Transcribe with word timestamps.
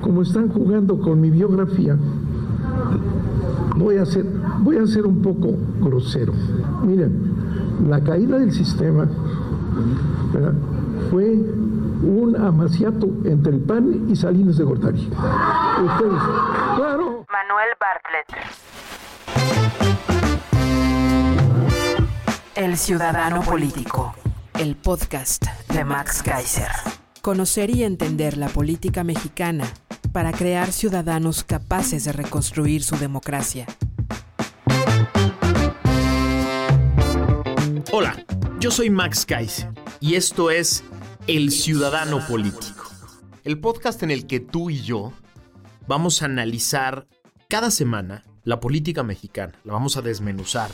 Como 0.00 0.22
están 0.22 0.48
jugando 0.48 1.00
con 1.00 1.20
mi 1.20 1.30
biografía, 1.30 1.96
voy 3.76 3.96
a 3.96 4.04
ser, 4.04 4.24
voy 4.60 4.76
a 4.76 4.86
ser 4.86 5.06
un 5.06 5.22
poco 5.22 5.54
grosero. 5.80 6.32
Miren, 6.84 7.34
la 7.88 8.02
caída 8.02 8.38
del 8.38 8.52
sistema 8.52 9.08
¿verdad? 10.32 10.54
fue 11.10 11.34
un 11.34 12.36
amaciato 12.36 13.06
entre 13.24 13.52
el 13.52 13.60
PAN 13.60 14.06
y 14.08 14.16
Salinas 14.16 14.58
de 14.58 14.64
Gortari. 14.64 14.98
Ustedes, 14.98 16.22
claro. 16.76 17.24
Manuel 17.30 17.68
Bartlett. 17.80 18.64
El 22.54 22.76
Ciudadano 22.76 23.42
Político. 23.42 24.14
El 24.58 24.76
podcast 24.76 25.44
de 25.72 25.84
Max 25.84 26.22
Kaiser. 26.22 27.03
Conocer 27.24 27.70
y 27.70 27.84
entender 27.84 28.36
la 28.36 28.50
política 28.50 29.02
mexicana 29.02 29.66
para 30.12 30.30
crear 30.30 30.72
ciudadanos 30.72 31.42
capaces 31.42 32.04
de 32.04 32.12
reconstruir 32.12 32.82
su 32.82 32.96
democracia. 32.96 33.64
Hola, 37.92 38.22
yo 38.60 38.70
soy 38.70 38.90
Max 38.90 39.24
Kaiser 39.24 39.70
y 40.00 40.16
esto 40.16 40.50
es 40.50 40.84
El 41.26 41.50
Ciudadano 41.50 42.20
Político, 42.28 42.90
el 43.42 43.58
podcast 43.58 44.02
en 44.02 44.10
el 44.10 44.26
que 44.26 44.40
tú 44.40 44.68
y 44.68 44.82
yo 44.82 45.14
vamos 45.88 46.20
a 46.20 46.26
analizar 46.26 47.08
cada 47.48 47.70
semana 47.70 48.22
la 48.42 48.60
política 48.60 49.02
mexicana, 49.02 49.54
la 49.64 49.72
vamos 49.72 49.96
a 49.96 50.02
desmenuzar, 50.02 50.70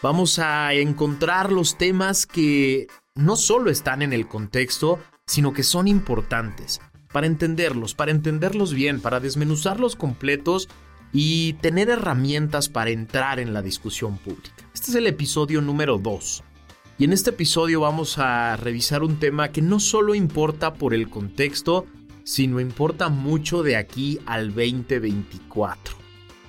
vamos 0.00 0.38
a 0.38 0.72
encontrar 0.72 1.52
los 1.52 1.76
temas 1.76 2.24
que 2.24 2.86
no 3.14 3.36
solo 3.36 3.70
están 3.70 4.00
en 4.00 4.14
el 4.14 4.28
contexto, 4.28 4.98
sino 5.30 5.52
que 5.52 5.62
son 5.62 5.86
importantes 5.86 6.80
para 7.12 7.28
entenderlos, 7.28 7.94
para 7.94 8.10
entenderlos 8.10 8.74
bien, 8.74 9.00
para 9.00 9.20
desmenuzarlos 9.20 9.94
completos 9.94 10.68
y 11.12 11.52
tener 11.60 11.88
herramientas 11.88 12.68
para 12.68 12.90
entrar 12.90 13.38
en 13.38 13.52
la 13.52 13.62
discusión 13.62 14.18
pública. 14.18 14.68
Este 14.74 14.90
es 14.90 14.96
el 14.96 15.06
episodio 15.06 15.60
número 15.60 15.98
2. 15.98 16.42
Y 16.98 17.04
en 17.04 17.12
este 17.12 17.30
episodio 17.30 17.80
vamos 17.80 18.18
a 18.18 18.56
revisar 18.56 19.04
un 19.04 19.20
tema 19.20 19.52
que 19.52 19.62
no 19.62 19.78
solo 19.78 20.16
importa 20.16 20.74
por 20.74 20.94
el 20.94 21.08
contexto, 21.08 21.86
sino 22.24 22.58
importa 22.58 23.08
mucho 23.08 23.62
de 23.62 23.76
aquí 23.76 24.18
al 24.26 24.48
2024. 24.48 25.94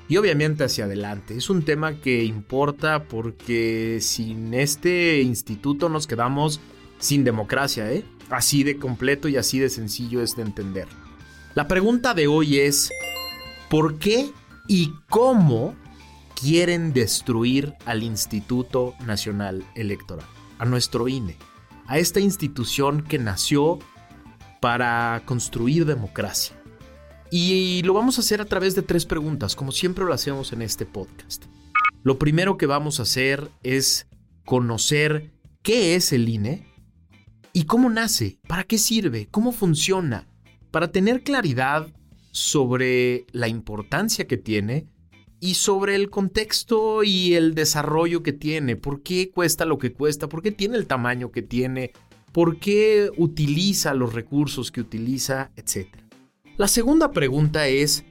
Y 0.10 0.18
obviamente 0.18 0.64
hacia 0.64 0.86
adelante. 0.86 1.38
Es 1.38 1.52
un 1.52 1.62
tema 1.62 2.02
que 2.02 2.24
importa 2.24 3.04
porque 3.04 4.00
sin 4.02 4.56
este 4.56 5.22
instituto 5.22 5.88
nos 5.88 6.08
quedamos 6.08 6.60
sin 6.98 7.24
democracia, 7.24 7.92
¿eh? 7.92 8.04
Así 8.32 8.64
de 8.64 8.78
completo 8.78 9.28
y 9.28 9.36
así 9.38 9.60
de 9.60 9.70
sencillo 9.70 10.22
es 10.22 10.36
de 10.36 10.44
entender. 10.44 10.88
La 11.54 11.68
pregunta 11.68 12.14
de 12.14 12.28
hoy 12.28 12.60
es, 12.60 12.90
¿por 13.70 14.00
qué 14.00 14.32
y 14.68 14.94
cómo 15.10 15.76
quieren 16.40 16.94
destruir 16.94 17.74
al 17.86 18.04
Instituto 18.04 18.96
Nacional 19.06 19.66
Electoral, 19.76 20.26
a 20.60 20.66
nuestro 20.66 21.10
INE, 21.10 21.36
a 21.88 22.00
esta 22.00 22.22
institución 22.22 23.04
que 23.04 23.20
nació 23.20 23.80
para 24.62 25.22
construir 25.26 25.86
democracia? 25.86 26.56
Y 27.32 27.82
lo 27.84 27.94
vamos 27.94 28.18
a 28.18 28.22
hacer 28.22 28.40
a 28.40 28.46
través 28.46 28.76
de 28.76 28.82
tres 28.82 29.06
preguntas, 29.06 29.58
como 29.58 29.74
siempre 29.74 30.06
lo 30.06 30.14
hacemos 30.14 30.54
en 30.54 30.62
este 30.62 30.86
podcast. 30.86 31.46
Lo 32.02 32.18
primero 32.18 32.58
que 32.58 32.66
vamos 32.66 33.00
a 33.00 33.04
hacer 33.04 33.52
es 33.62 34.08
conocer 34.46 35.32
qué 35.62 35.96
es 35.96 36.14
el 36.14 36.28
INE, 36.28 36.71
¿Y 37.54 37.66
cómo 37.66 37.90
nace? 37.90 38.40
¿Para 38.48 38.64
qué 38.64 38.78
sirve? 38.78 39.28
¿Cómo 39.30 39.52
funciona? 39.52 40.26
Para 40.72 40.92
tener 40.92 41.22
claridad 41.22 41.88
sobre 42.32 43.26
la 43.34 43.50
importancia 43.50 44.26
que 44.26 44.38
tiene 44.38 44.88
y 45.42 45.56
sobre 45.56 45.96
el 45.96 46.10
contexto 46.10 47.04
y 47.04 47.34
el 47.34 47.54
desarrollo 47.54 48.24
que 48.24 48.32
tiene. 48.32 48.78
¿Por 48.78 49.04
qué 49.04 49.32
cuesta 49.32 49.66
lo 49.66 49.80
que 49.80 49.92
cuesta? 49.92 50.30
¿Por 50.30 50.42
qué 50.42 50.52
tiene 50.52 50.78
el 50.78 50.88
tamaño 50.88 51.32
que 51.32 51.42
tiene? 51.42 51.92
¿Por 52.32 52.58
qué 52.58 53.10
utiliza 53.18 53.94
los 53.94 54.14
recursos 54.14 54.72
que 54.72 54.80
utiliza? 54.80 55.52
Etcétera. 55.58 56.08
La 56.56 56.70
segunda 56.70 57.12
pregunta 57.12 57.68
es, 57.68 58.06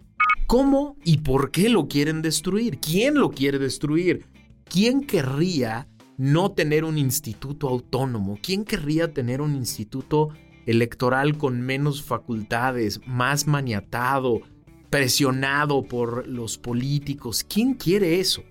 ¿cómo 0.49 0.97
y 1.03 1.19
por 1.19 1.51
qué 1.51 1.71
lo 1.71 1.89
quieren 1.89 2.21
destruir? 2.21 2.79
¿Quién 2.79 3.15
lo 3.15 3.31
quiere 3.31 3.59
destruir? 3.59 4.27
¿Quién 4.65 5.01
querría 5.01 5.89
no 6.21 6.53
tener 6.53 6.85
un 6.85 6.99
instituto 6.99 7.67
autónomo? 7.67 8.39
¿Quién 8.43 8.67
querría 8.67 9.15
tener 9.15 9.41
un 9.41 9.55
instituto 9.57 10.29
electoral 10.67 11.39
con 11.39 11.63
menos 11.63 12.03
facultades, 12.03 13.01
más 13.07 13.47
maniatado, 13.47 14.43
presionado 14.91 15.83
por 15.83 16.29
los 16.29 16.59
políticos? 16.59 17.43
¿Quién 17.43 17.73
quiere 17.73 18.21
eso? 18.21 18.43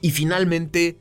Y 0.00 0.12
finalmente, 0.12 0.98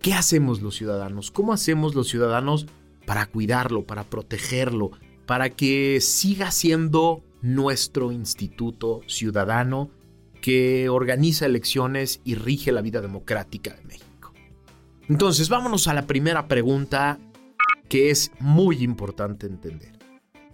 ¿qué 0.00 0.12
hacemos 0.12 0.60
los 0.60 0.74
ciudadanos? 0.74 1.30
¿Cómo 1.30 1.52
hacemos 1.52 1.94
los 1.94 2.08
ciudadanos 2.08 2.66
para 3.06 3.26
cuidarlo, 3.26 3.84
para 3.84 4.02
protegerlo, 4.02 4.90
para 5.24 5.50
que 5.50 6.00
siga 6.00 6.50
siendo 6.50 7.22
nuestro 7.42 8.10
instituto 8.10 9.02
ciudadano 9.06 9.88
que 10.40 10.88
organiza 10.88 11.46
elecciones 11.46 12.20
y 12.24 12.34
rige 12.34 12.72
la 12.72 12.82
vida 12.82 13.00
democrática 13.00 13.72
de 13.72 13.84
México? 13.84 14.13
Entonces, 15.08 15.48
vámonos 15.48 15.88
a 15.88 15.94
la 15.94 16.06
primera 16.06 16.48
pregunta 16.48 17.18
que 17.88 18.10
es 18.10 18.32
muy 18.40 18.82
importante 18.82 19.46
entender. 19.46 19.92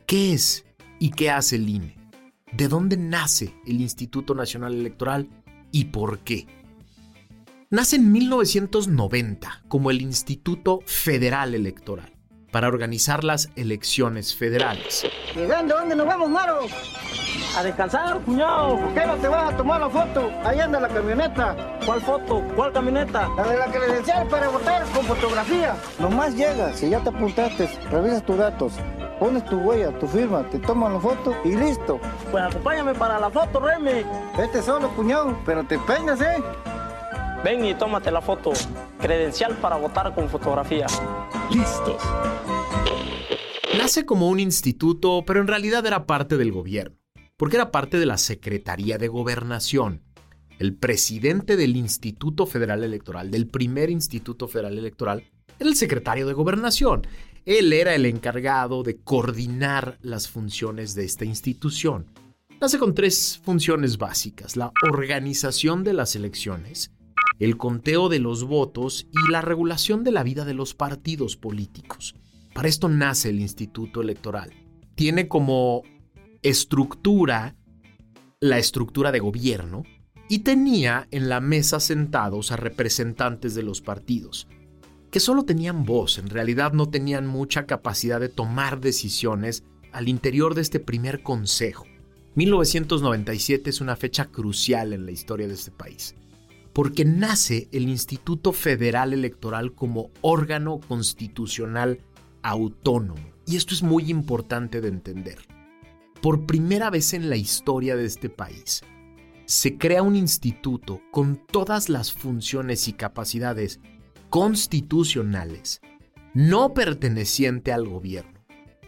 ¿Qué 0.06 0.32
es 0.32 0.64
y 0.98 1.10
qué 1.10 1.30
hace 1.30 1.56
el 1.56 1.68
INE? 1.68 1.96
¿De 2.52 2.66
dónde 2.66 2.96
nace 2.96 3.54
el 3.66 3.80
Instituto 3.80 4.34
Nacional 4.34 4.74
Electoral 4.74 5.28
y 5.70 5.86
por 5.86 6.18
qué? 6.20 6.46
Nace 7.70 7.96
en 7.96 8.10
1990 8.10 9.62
como 9.68 9.92
el 9.92 10.02
Instituto 10.02 10.80
Federal 10.84 11.54
Electoral 11.54 12.12
para 12.50 12.66
organizar 12.66 13.22
las 13.22 13.50
elecciones 13.54 14.34
federales. 14.34 15.06
Llegando, 15.36 15.76
¿dónde 15.76 15.94
nos 15.94 16.06
vamos, 16.06 16.28
Maro? 16.30 16.66
A 17.56 17.62
descansar, 17.62 18.20
cuñado. 18.20 18.78
¿Por 18.78 18.94
qué 18.94 19.06
no 19.06 19.16
te 19.16 19.28
vas 19.28 19.52
a 19.52 19.56
tomar 19.56 19.80
la 19.80 19.90
foto? 19.90 20.30
Ahí 20.44 20.60
anda 20.60 20.80
la 20.80 20.88
camioneta. 20.88 21.56
¿Cuál 21.84 22.00
foto? 22.00 22.42
¿Cuál 22.54 22.72
camioneta? 22.72 23.28
La 23.36 23.46
de 23.46 23.58
la 23.58 23.66
credencial 23.66 24.28
para 24.28 24.48
votar 24.48 24.84
con 24.94 25.04
fotografía. 25.04 25.74
Nomás 25.98 26.34
llegas, 26.34 26.76
si 26.76 26.90
ya 26.90 27.00
te 27.00 27.08
apuntaste, 27.08 27.68
revisas 27.90 28.24
tus 28.24 28.36
datos, 28.38 28.74
pones 29.18 29.44
tu 29.46 29.56
huella, 29.58 29.90
tu 29.98 30.06
firma, 30.06 30.42
te 30.50 30.58
toman 30.60 30.94
la 30.94 31.00
foto 31.00 31.34
y 31.44 31.56
listo. 31.56 32.00
Pues 32.30 32.44
acompáñame 32.44 32.94
para 32.94 33.18
la 33.18 33.30
foto, 33.30 33.60
Remy. 33.60 34.04
Vete 34.38 34.62
solo, 34.62 34.88
cuñado, 34.90 35.36
pero 35.44 35.64
te 35.64 35.78
peinas, 35.80 36.20
¿eh? 36.20 36.42
Ven 37.42 37.64
y 37.64 37.74
tómate 37.74 38.10
la 38.10 38.20
foto. 38.20 38.52
Credencial 39.00 39.56
para 39.56 39.76
votar 39.76 40.14
con 40.14 40.28
fotografía. 40.28 40.86
Listos. 41.50 42.02
Nace 43.76 44.04
como 44.04 44.28
un 44.28 44.40
instituto, 44.40 45.24
pero 45.26 45.40
en 45.40 45.46
realidad 45.46 45.86
era 45.86 46.04
parte 46.04 46.36
del 46.36 46.52
gobierno, 46.52 46.96
porque 47.40 47.56
era 47.56 47.70
parte 47.70 47.98
de 47.98 48.04
la 48.04 48.18
Secretaría 48.18 48.98
de 48.98 49.08
Gobernación. 49.08 50.02
El 50.58 50.74
presidente 50.74 51.56
del 51.56 51.74
Instituto 51.74 52.44
Federal 52.44 52.84
Electoral, 52.84 53.30
del 53.30 53.46
primer 53.46 53.88
Instituto 53.88 54.46
Federal 54.46 54.76
Electoral, 54.76 55.24
era 55.58 55.70
el 55.70 55.74
secretario 55.74 56.26
de 56.26 56.34
Gobernación. 56.34 57.06
Él 57.46 57.72
era 57.72 57.94
el 57.94 58.04
encargado 58.04 58.82
de 58.82 58.98
coordinar 58.98 59.96
las 60.02 60.28
funciones 60.28 60.94
de 60.94 61.06
esta 61.06 61.24
institución. 61.24 62.08
Nace 62.60 62.78
con 62.78 62.92
tres 62.92 63.40
funciones 63.42 63.96
básicas, 63.96 64.58
la 64.58 64.70
organización 64.82 65.82
de 65.82 65.94
las 65.94 66.16
elecciones, 66.16 66.92
el 67.38 67.56
conteo 67.56 68.10
de 68.10 68.18
los 68.18 68.44
votos 68.44 69.06
y 69.12 69.32
la 69.32 69.40
regulación 69.40 70.04
de 70.04 70.12
la 70.12 70.24
vida 70.24 70.44
de 70.44 70.52
los 70.52 70.74
partidos 70.74 71.38
políticos. 71.38 72.14
Para 72.52 72.68
esto 72.68 72.90
nace 72.90 73.30
el 73.30 73.40
Instituto 73.40 74.02
Electoral. 74.02 74.52
Tiene 74.94 75.26
como 75.26 75.84
estructura 76.42 77.56
la 78.42 78.58
estructura 78.58 79.12
de 79.12 79.18
gobierno 79.18 79.82
y 80.26 80.40
tenía 80.40 81.06
en 81.10 81.28
la 81.28 81.40
mesa 81.40 81.78
sentados 81.78 82.52
a 82.52 82.56
representantes 82.56 83.54
de 83.54 83.62
los 83.62 83.82
partidos, 83.82 84.48
que 85.10 85.20
solo 85.20 85.44
tenían 85.44 85.84
voz, 85.84 86.18
en 86.18 86.30
realidad 86.30 86.72
no 86.72 86.88
tenían 86.88 87.26
mucha 87.26 87.66
capacidad 87.66 88.18
de 88.18 88.30
tomar 88.30 88.80
decisiones 88.80 89.64
al 89.92 90.08
interior 90.08 90.54
de 90.54 90.62
este 90.62 90.80
primer 90.80 91.22
consejo. 91.22 91.84
1997 92.36 93.68
es 93.68 93.82
una 93.82 93.96
fecha 93.96 94.26
crucial 94.26 94.94
en 94.94 95.04
la 95.04 95.10
historia 95.10 95.46
de 95.46 95.54
este 95.54 95.72
país, 95.72 96.14
porque 96.72 97.04
nace 97.04 97.68
el 97.72 97.90
Instituto 97.90 98.52
Federal 98.52 99.12
Electoral 99.12 99.74
como 99.74 100.10
órgano 100.22 100.80
constitucional 100.80 102.00
autónomo. 102.40 103.34
Y 103.46 103.56
esto 103.56 103.74
es 103.74 103.82
muy 103.82 104.08
importante 104.10 104.80
de 104.80 104.88
entender. 104.88 105.59
Por 106.22 106.44
primera 106.44 106.90
vez 106.90 107.14
en 107.14 107.30
la 107.30 107.36
historia 107.36 107.96
de 107.96 108.04
este 108.04 108.28
país, 108.28 108.82
se 109.46 109.78
crea 109.78 110.02
un 110.02 110.16
instituto 110.16 111.00
con 111.10 111.40
todas 111.46 111.88
las 111.88 112.12
funciones 112.12 112.88
y 112.88 112.92
capacidades 112.92 113.80
constitucionales, 114.28 115.80
no 116.34 116.74
perteneciente 116.74 117.72
al 117.72 117.88
gobierno, 117.88 118.44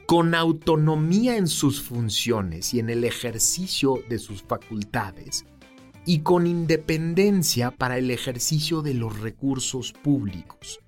con 0.06 0.34
autonomía 0.34 1.38
en 1.38 1.48
sus 1.48 1.80
funciones 1.80 2.74
y 2.74 2.80
en 2.80 2.90
el 2.90 3.02
ejercicio 3.02 4.02
de 4.10 4.18
sus 4.18 4.42
facultades, 4.42 5.46
y 6.04 6.18
con 6.18 6.46
independencia 6.46 7.70
para 7.70 7.96
el 7.96 8.10
ejercicio 8.10 8.82
de 8.82 8.92
los 8.92 9.20
recursos 9.20 9.94
públicos 9.94 10.80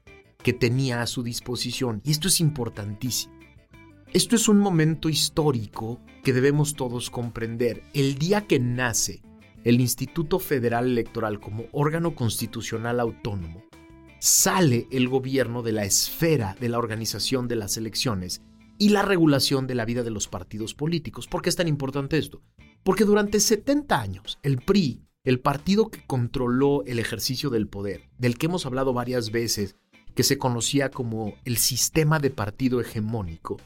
que 0.43 0.53
tenía 0.53 1.01
a 1.01 1.07
su 1.07 1.23
disposición. 1.23 2.03
Y 2.05 2.11
esto 2.11 2.29
es 2.29 2.41
importantísimo. 2.41 3.34
Esto 4.15 4.37
es 4.37 4.47
un 4.47 4.61
momento 4.61 5.09
histórico 5.09 6.01
que 6.23 6.33
debemos 6.33 6.75
todos 6.75 7.11
comprender. 7.11 7.83
El 7.95 8.15
día 8.15 8.47
que 8.47 8.61
nace 8.61 9.23
el 9.65 9.81
Instituto 9.81 10.39
Federal 10.39 10.87
Electoral 10.87 11.41
como 11.41 11.65
órgano 11.73 12.15
constitucional 12.15 13.01
autónomo, 13.01 13.65
sale 14.21 14.87
el 14.93 15.09
gobierno 15.09 15.63
de 15.65 15.73
la 15.73 15.85
esfera 15.85 16.57
de 16.61 16.69
la 16.69 16.79
organización 16.79 17.49
de 17.49 17.57
las 17.57 17.77
elecciones 17.77 18.41
y 18.79 18.91
la 18.91 19.03
regulación 19.03 19.67
de 19.67 19.75
la 19.75 19.85
vida 19.85 20.05
de 20.05 20.13
los 20.13 20.29
partidos 20.29 20.75
políticos. 20.75 21.27
¿Por 21.27 21.43
qué 21.43 21.49
es 21.49 21.57
tan 21.57 21.67
importante 21.67 22.17
esto? 22.17 22.41
Porque 22.85 23.05
durante 23.05 23.41
70 23.41 24.01
años 24.01 24.39
el 24.45 24.59
PRI, 24.59 25.09
el 25.25 25.41
partido 25.41 25.89
que 25.89 26.07
controló 26.07 26.85
el 26.85 27.01
ejercicio 27.01 27.51
del 27.51 27.67
poder, 27.67 28.09
del 28.17 28.39
que 28.39 28.47
hemos 28.47 28.65
hablado 28.65 28.93
varias 28.93 29.33
veces, 29.33 29.75
que 30.15 30.23
se 30.23 30.39
conocía 30.39 30.93
como 30.93 31.35
el 31.45 31.57
sistema 31.57 32.21
de 32.21 32.31
partido 32.31 32.81
hegemónico, 32.81 33.57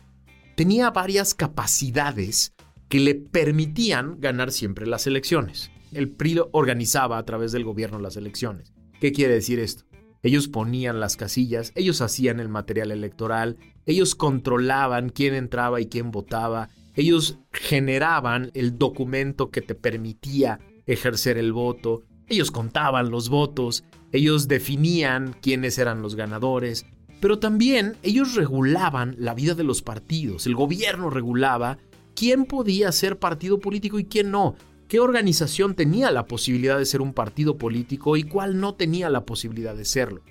tenía 0.59 0.91
varias 0.91 1.35
capacidades 1.35 2.53
que 2.91 3.01
le 3.01 3.15
permitían 3.15 4.21
ganar 4.21 4.53
siempre 4.53 4.87
las 4.87 5.07
elecciones 5.07 5.71
el 5.93 6.11
PRI 6.11 6.41
organizaba 6.53 7.19
a 7.19 7.25
través 7.25 7.53
del 7.53 7.65
gobierno 7.65 7.99
las 7.99 8.17
elecciones. 8.17 8.73
¿Qué 9.01 9.13
quiere 9.13 9.35
decir 9.35 9.59
esto? 9.59 9.85
Ellos 10.23 10.49
ponían 10.49 11.01
las 11.01 11.17
casillas, 11.17 11.73
ellos 11.77 12.01
hacían 12.01 12.41
el 12.41 12.49
material 12.49 12.91
electoral, 12.91 13.57
ellos 13.87 14.15
controlaban 14.15 15.11
quién 15.11 15.35
entraba 15.35 15.81
y 15.81 15.87
quién 15.87 16.11
votaba, 16.11 16.71
ellos 16.95 17.39
generaban 17.53 18.51
el 18.55 18.77
documento 18.79 19.51
que 19.51 19.63
te 19.63 19.77
permitía 19.77 20.59
ejercer 20.87 21.39
el 21.39 21.53
voto, 21.53 22.03
ellos 22.27 22.51
contaban 22.51 23.11
los 23.11 23.29
votos, 23.29 23.85
ellos 24.11 24.49
definían 24.49 25.37
quiénes 25.41 25.79
eran 25.79 26.03
los 26.03 26.17
ganadores, 26.17 26.85
pero 27.21 27.39
también 27.39 27.97
ellos 28.03 28.35
regulaban 28.35 29.17
la 29.19 29.35
vida 29.35 29.55
de 29.55 29.65
los 29.65 29.83
partidos, 29.83 30.47
el 30.47 30.55
gobierno 30.55 31.11
regulaba 31.11 31.79
quién 32.15 32.45
podía 32.45 32.93
ser 32.93 33.19
partido 33.19 33.59
político 33.61 33.99
y 33.99 34.05
quién 34.05 34.31
no 34.31 34.57
qué 34.89 35.01
organización 35.01 35.75
tenía 35.75 36.11
la 36.11 36.27
posibilidad 36.27 36.79
de 36.79 36.87
ser 36.87 37.03
un 37.03 37.13
partido 37.13 37.59
político 37.59 38.17
y 38.17 38.25
cuál 38.25 38.59
no 38.59 38.75
tenía 38.75 39.11
la 39.11 39.25
posibilidad 39.25 39.77
de 39.77 39.85
serlo. 39.85 40.23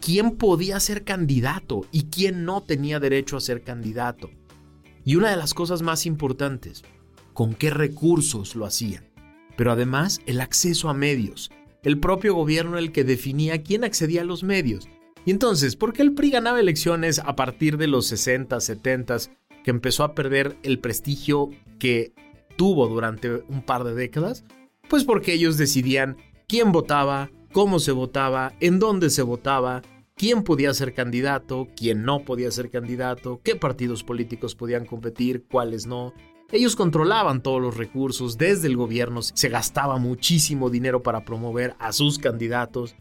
¿Quién 0.00 0.32
podía 0.32 0.78
ser 0.80 1.02
candidato 1.04 1.86
y 1.90 2.04
quién 2.04 2.44
no 2.44 2.62
tenía 2.62 3.00
derecho 3.00 3.36
a 3.36 3.40
ser 3.40 3.62
candidato? 3.62 4.30
Y 5.04 5.16
una 5.16 5.30
de 5.30 5.36
las 5.36 5.54
cosas 5.54 5.82
más 5.82 6.06
importantes, 6.06 6.82
con 7.32 7.54
qué 7.54 7.70
recursos 7.70 8.54
lo 8.54 8.66
hacían. 8.66 9.08
Pero 9.56 9.72
además 9.72 10.20
el 10.26 10.40
acceso 10.40 10.88
a 10.90 10.94
medios. 10.94 11.50
El 11.82 11.98
propio 11.98 12.34
gobierno 12.34 12.78
el 12.78 12.92
que 12.92 13.04
definía 13.04 13.62
quién 13.62 13.84
accedía 13.84 14.20
a 14.20 14.24
los 14.24 14.42
medios. 14.42 14.88
Y 15.24 15.30
entonces, 15.30 15.76
¿por 15.76 15.92
qué 15.92 16.02
el 16.02 16.14
PRI 16.14 16.30
ganaba 16.30 16.60
elecciones 16.60 17.20
a 17.20 17.36
partir 17.36 17.76
de 17.76 17.86
los 17.86 18.06
60, 18.06 18.60
70, 18.60 19.16
que 19.62 19.70
empezó 19.70 20.02
a 20.02 20.14
perder 20.14 20.56
el 20.62 20.80
prestigio 20.80 21.50
que 21.78 22.12
tuvo 22.56 22.88
durante 22.88 23.42
un 23.48 23.62
par 23.62 23.84
de 23.84 23.94
décadas? 23.94 24.44
Pues 24.88 25.04
porque 25.04 25.32
ellos 25.32 25.56
decidían 25.56 26.16
quién 26.48 26.72
votaba, 26.72 27.30
cómo 27.52 27.78
se 27.78 27.92
votaba, 27.92 28.52
en 28.58 28.80
dónde 28.80 29.10
se 29.10 29.22
votaba, 29.22 29.82
quién 30.16 30.42
podía 30.42 30.74
ser 30.74 30.92
candidato, 30.92 31.68
quién 31.76 32.04
no 32.04 32.24
podía 32.24 32.50
ser 32.50 32.70
candidato, 32.70 33.40
qué 33.44 33.54
partidos 33.54 34.02
políticos 34.02 34.54
podían 34.56 34.86
competir, 34.86 35.44
cuáles 35.50 35.86
no. 35.86 36.12
Ellos 36.50 36.76
controlaban 36.76 37.42
todos 37.42 37.62
los 37.62 37.76
recursos 37.76 38.36
desde 38.38 38.66
el 38.66 38.76
gobierno, 38.76 39.22
se 39.22 39.48
gastaba 39.48 39.98
muchísimo 39.98 40.68
dinero 40.68 41.02
para 41.02 41.24
promover 41.24 41.74
a 41.78 41.92
sus 41.92 42.18
candidatos, 42.18 42.96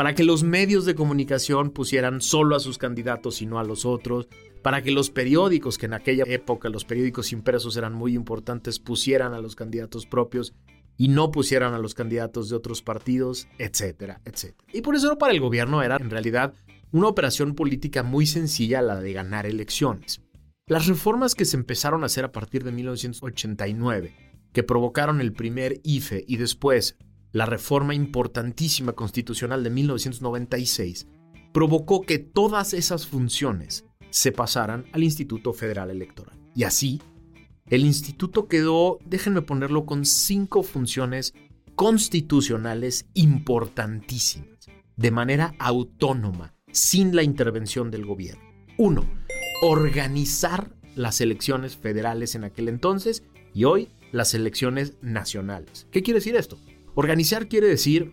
para 0.00 0.14
que 0.14 0.24
los 0.24 0.44
medios 0.44 0.86
de 0.86 0.94
comunicación 0.94 1.72
pusieran 1.72 2.22
solo 2.22 2.56
a 2.56 2.60
sus 2.60 2.78
candidatos 2.78 3.42
y 3.42 3.46
no 3.46 3.58
a 3.58 3.64
los 3.64 3.84
otros, 3.84 4.28
para 4.62 4.80
que 4.80 4.92
los 4.92 5.10
periódicos, 5.10 5.76
que 5.76 5.84
en 5.84 5.92
aquella 5.92 6.24
época 6.26 6.70
los 6.70 6.86
periódicos 6.86 7.32
impresos 7.32 7.76
eran 7.76 7.92
muy 7.92 8.14
importantes, 8.14 8.78
pusieran 8.78 9.34
a 9.34 9.40
los 9.40 9.56
candidatos 9.56 10.06
propios 10.06 10.54
y 10.96 11.08
no 11.08 11.30
pusieran 11.30 11.74
a 11.74 11.78
los 11.78 11.92
candidatos 11.92 12.48
de 12.48 12.56
otros 12.56 12.80
partidos, 12.80 13.46
etcétera, 13.58 14.22
etcétera. 14.24 14.64
Y 14.72 14.80
por 14.80 14.96
eso 14.96 15.18
para 15.18 15.34
el 15.34 15.40
gobierno 15.40 15.82
era 15.82 15.96
en 15.96 16.08
realidad 16.08 16.54
una 16.92 17.08
operación 17.08 17.54
política 17.54 18.02
muy 18.02 18.24
sencilla 18.24 18.80
la 18.80 19.02
de 19.02 19.12
ganar 19.12 19.44
elecciones. 19.44 20.22
Las 20.66 20.86
reformas 20.86 21.34
que 21.34 21.44
se 21.44 21.58
empezaron 21.58 22.04
a 22.04 22.06
hacer 22.06 22.24
a 22.24 22.32
partir 22.32 22.64
de 22.64 22.72
1989, 22.72 24.14
que 24.54 24.62
provocaron 24.62 25.20
el 25.20 25.34
primer 25.34 25.78
IFE 25.84 26.24
y 26.26 26.38
después 26.38 26.96
la 27.32 27.46
reforma 27.46 27.94
importantísima 27.94 28.92
constitucional 28.92 29.62
de 29.62 29.70
1996, 29.70 31.06
provocó 31.52 32.02
que 32.02 32.18
todas 32.18 32.74
esas 32.74 33.06
funciones 33.06 33.84
se 34.10 34.32
pasaran 34.32 34.86
al 34.92 35.04
Instituto 35.04 35.52
Federal 35.52 35.90
Electoral. 35.90 36.38
Y 36.54 36.64
así, 36.64 37.00
el 37.66 37.84
instituto 37.84 38.48
quedó, 38.48 38.98
déjenme 39.04 39.42
ponerlo, 39.42 39.86
con 39.86 40.04
cinco 40.04 40.62
funciones 40.62 41.34
constitucionales 41.76 43.06
importantísimas, 43.14 44.68
de 44.96 45.10
manera 45.12 45.54
autónoma, 45.58 46.52
sin 46.72 47.14
la 47.14 47.22
intervención 47.22 47.90
del 47.90 48.04
gobierno. 48.04 48.42
Uno, 48.76 49.04
organizar 49.62 50.74
las 50.96 51.20
elecciones 51.20 51.76
federales 51.76 52.34
en 52.34 52.44
aquel 52.44 52.68
entonces 52.68 53.22
y 53.54 53.64
hoy 53.64 53.88
las 54.12 54.34
elecciones 54.34 54.94
nacionales. 55.00 55.86
¿Qué 55.92 56.02
quiere 56.02 56.18
decir 56.18 56.34
esto? 56.34 56.58
Organizar 56.94 57.48
quiere 57.48 57.68
decir 57.68 58.12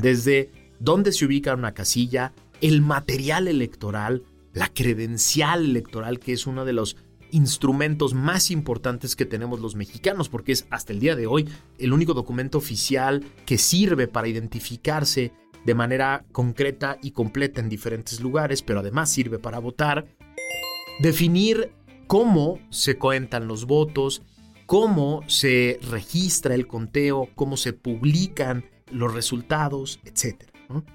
desde 0.00 0.50
dónde 0.78 1.12
se 1.12 1.24
ubica 1.24 1.54
una 1.54 1.72
casilla, 1.72 2.32
el 2.60 2.82
material 2.82 3.48
electoral, 3.48 4.24
la 4.52 4.68
credencial 4.68 5.64
electoral, 5.64 6.18
que 6.18 6.32
es 6.32 6.46
uno 6.46 6.64
de 6.64 6.72
los 6.72 6.96
instrumentos 7.32 8.12
más 8.14 8.50
importantes 8.50 9.14
que 9.14 9.24
tenemos 9.24 9.60
los 9.60 9.76
mexicanos, 9.76 10.28
porque 10.28 10.52
es 10.52 10.66
hasta 10.70 10.92
el 10.92 11.00
día 11.00 11.16
de 11.16 11.26
hoy 11.26 11.48
el 11.78 11.92
único 11.92 12.14
documento 12.14 12.58
oficial 12.58 13.24
que 13.46 13.58
sirve 13.58 14.08
para 14.08 14.28
identificarse 14.28 15.32
de 15.64 15.74
manera 15.74 16.24
concreta 16.32 16.98
y 17.02 17.12
completa 17.12 17.60
en 17.60 17.68
diferentes 17.68 18.20
lugares, 18.20 18.62
pero 18.62 18.80
además 18.80 19.10
sirve 19.10 19.38
para 19.38 19.58
votar. 19.58 20.06
Definir 21.00 21.72
cómo 22.06 22.58
se 22.70 22.96
cuentan 22.98 23.46
los 23.46 23.66
votos, 23.66 24.22
cómo 24.70 25.24
se 25.26 25.80
registra 25.90 26.54
el 26.54 26.68
conteo, 26.68 27.28
cómo 27.34 27.56
se 27.56 27.72
publican 27.72 28.64
los 28.92 29.12
resultados, 29.12 29.98
etc. 30.04 30.44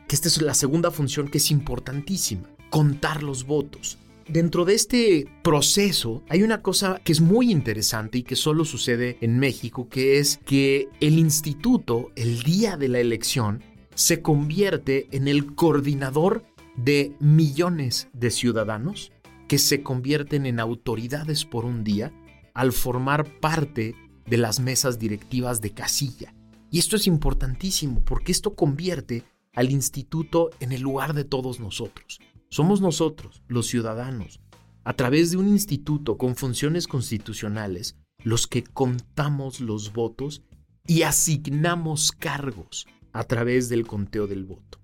Que 0.07 0.15
esta 0.15 0.29
es 0.29 0.41
la 0.41 0.53
segunda 0.53 0.91
función 0.91 1.27
que 1.27 1.39
es 1.39 1.51
importantísima 1.51 2.49
contar 2.69 3.21
los 3.21 3.45
votos. 3.45 3.97
Dentro 4.29 4.63
de 4.63 4.75
este 4.75 5.27
proceso 5.43 6.23
hay 6.29 6.43
una 6.43 6.61
cosa 6.61 7.01
que 7.03 7.11
es 7.11 7.19
muy 7.19 7.51
interesante 7.51 8.19
y 8.19 8.23
que 8.23 8.37
solo 8.37 8.63
sucede 8.63 9.17
en 9.19 9.39
México, 9.39 9.89
que 9.89 10.19
es 10.19 10.39
que 10.45 10.87
el 11.01 11.19
instituto, 11.19 12.11
el 12.15 12.43
día 12.43 12.77
de 12.77 12.87
la 12.87 12.99
elección, 12.99 13.61
se 13.93 14.21
convierte 14.21 15.09
en 15.11 15.27
el 15.27 15.53
coordinador 15.53 16.45
de 16.77 17.11
millones 17.19 18.07
de 18.13 18.31
ciudadanos 18.31 19.11
que 19.49 19.57
se 19.57 19.83
convierten 19.83 20.45
en 20.45 20.61
autoridades 20.61 21.43
por 21.43 21.65
un 21.65 21.83
día 21.83 22.13
al 22.55 22.71
formar 22.71 23.39
parte 23.39 23.93
de 24.25 24.37
las 24.37 24.59
mesas 24.59 24.97
directivas 24.97 25.61
de 25.61 25.71
casilla. 25.71 26.33
Y 26.71 26.79
esto 26.79 26.95
es 26.95 27.05
importantísimo 27.05 28.03
porque 28.03 28.31
esto 28.31 28.55
convierte 28.55 29.23
al 29.53 29.71
instituto 29.71 30.49
en 30.59 30.71
el 30.71 30.81
lugar 30.81 31.13
de 31.13 31.23
todos 31.23 31.59
nosotros. 31.59 32.19
Somos 32.49 32.81
nosotros, 32.81 33.43
los 33.47 33.67
ciudadanos, 33.67 34.39
a 34.83 34.93
través 34.93 35.31
de 35.31 35.37
un 35.37 35.47
instituto 35.49 36.17
con 36.17 36.35
funciones 36.35 36.87
constitucionales, 36.87 37.97
los 38.23 38.47
que 38.47 38.63
contamos 38.63 39.59
los 39.59 39.93
votos 39.93 40.41
y 40.87 41.03
asignamos 41.03 42.11
cargos 42.11 42.87
a 43.13 43.23
través 43.23 43.69
del 43.69 43.85
conteo 43.85 44.27
del 44.27 44.43
voto. 44.43 44.79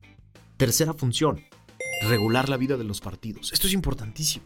Tercera 0.58 0.94
función, 0.94 1.42
regular 2.08 2.50
la 2.50 2.58
vida 2.58 2.78
de 2.78 2.84
los 2.84 3.02
partidos. 3.02 3.52
Esto 3.54 3.68
es 3.68 3.74
importantísimo. 3.74 4.46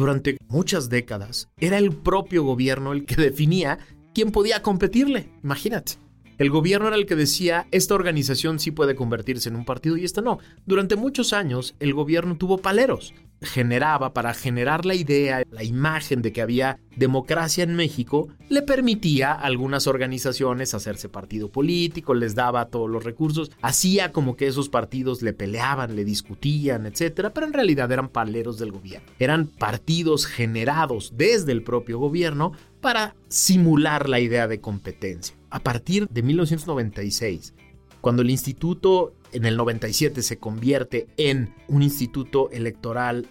Durante 0.00 0.38
muchas 0.48 0.88
décadas, 0.88 1.50
era 1.58 1.76
el 1.76 1.92
propio 1.92 2.42
gobierno 2.42 2.92
el 2.92 3.04
que 3.04 3.16
definía 3.16 3.78
quién 4.14 4.32
podía 4.32 4.62
competirle. 4.62 5.28
Imagínate. 5.44 5.92
El 6.40 6.48
gobierno 6.48 6.88
era 6.88 6.96
el 6.96 7.04
que 7.04 7.16
decía, 7.16 7.66
esta 7.70 7.94
organización 7.94 8.60
sí 8.60 8.70
puede 8.70 8.94
convertirse 8.94 9.50
en 9.50 9.56
un 9.56 9.66
partido 9.66 9.98
y 9.98 10.06
esta 10.06 10.22
no. 10.22 10.38
Durante 10.64 10.96
muchos 10.96 11.34
años, 11.34 11.74
el 11.80 11.92
gobierno 11.92 12.38
tuvo 12.38 12.56
paleros 12.56 13.12
generaba 13.42 14.12
para 14.12 14.34
generar 14.34 14.84
la 14.84 14.94
idea, 14.94 15.42
la 15.50 15.64
imagen 15.64 16.20
de 16.20 16.32
que 16.32 16.42
había 16.42 16.78
democracia 16.96 17.64
en 17.64 17.74
México, 17.74 18.28
le 18.50 18.60
permitía 18.60 19.32
a 19.32 19.40
algunas 19.40 19.86
organizaciones 19.86 20.74
hacerse 20.74 21.08
partido 21.08 21.50
político, 21.50 22.12
les 22.12 22.34
daba 22.34 22.66
todos 22.66 22.90
los 22.90 23.02
recursos, 23.02 23.50
hacía 23.62 24.12
como 24.12 24.36
que 24.36 24.46
esos 24.46 24.68
partidos 24.68 25.22
le 25.22 25.32
peleaban, 25.32 25.96
le 25.96 26.04
discutían, 26.04 26.84
etcétera, 26.84 27.32
pero 27.32 27.46
en 27.46 27.54
realidad 27.54 27.90
eran 27.90 28.10
paleros 28.10 28.58
del 28.58 28.72
gobierno. 28.72 29.08
Eran 29.18 29.46
partidos 29.46 30.26
generados 30.26 31.14
desde 31.16 31.52
el 31.52 31.62
propio 31.62 31.98
gobierno 31.98 32.52
para 32.82 33.14
simular 33.28 34.08
la 34.08 34.20
idea 34.20 34.48
de 34.48 34.60
competencia. 34.60 35.39
A 35.50 35.58
partir 35.58 36.08
de 36.08 36.22
1996, 36.22 37.54
cuando 38.00 38.22
el 38.22 38.30
instituto 38.30 39.14
en 39.32 39.44
el 39.44 39.56
97 39.56 40.22
se 40.22 40.38
convierte 40.38 41.08
en 41.16 41.54
un 41.66 41.82
instituto 41.82 42.50
electoral 42.50 43.28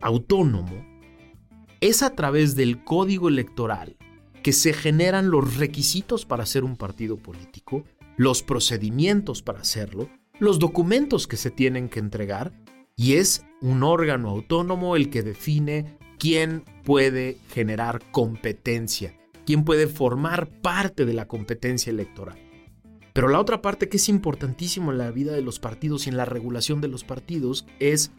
autónomo, 0.00 0.86
es 1.80 2.02
a 2.02 2.14
través 2.14 2.56
del 2.56 2.82
código 2.82 3.28
electoral 3.28 3.96
que 4.42 4.52
se 4.52 4.72
generan 4.72 5.30
los 5.30 5.58
requisitos 5.58 6.24
para 6.24 6.46
ser 6.46 6.64
un 6.64 6.76
partido 6.76 7.18
político, 7.18 7.84
los 8.16 8.42
procedimientos 8.42 9.42
para 9.42 9.60
hacerlo, 9.60 10.08
los 10.38 10.58
documentos 10.58 11.26
que 11.26 11.36
se 11.36 11.50
tienen 11.50 11.90
que 11.90 12.00
entregar, 12.00 12.52
y 12.96 13.14
es 13.14 13.44
un 13.60 13.82
órgano 13.82 14.30
autónomo 14.30 14.96
el 14.96 15.10
que 15.10 15.22
define 15.22 15.98
quién 16.18 16.64
puede 16.84 17.38
generar 17.50 18.02
competencia, 18.10 19.14
puede 19.58 19.86
formar 19.86 20.48
parte 20.48 21.04
de 21.04 21.14
la 21.14 21.26
competencia 21.26 21.90
electoral. 21.90 22.38
Pero 23.12 23.28
la 23.28 23.40
otra 23.40 23.60
parte 23.60 23.88
que 23.88 23.96
es 23.96 24.08
importantísimo 24.08 24.92
en 24.92 24.98
la 24.98 25.10
vida 25.10 25.32
de 25.32 25.42
los 25.42 25.58
partidos 25.58 26.06
y 26.06 26.10
en 26.10 26.16
la 26.16 26.24
regulación 26.24 26.80
de 26.80 26.88
los 26.88 27.04
partidos 27.04 27.66
es 27.80 28.12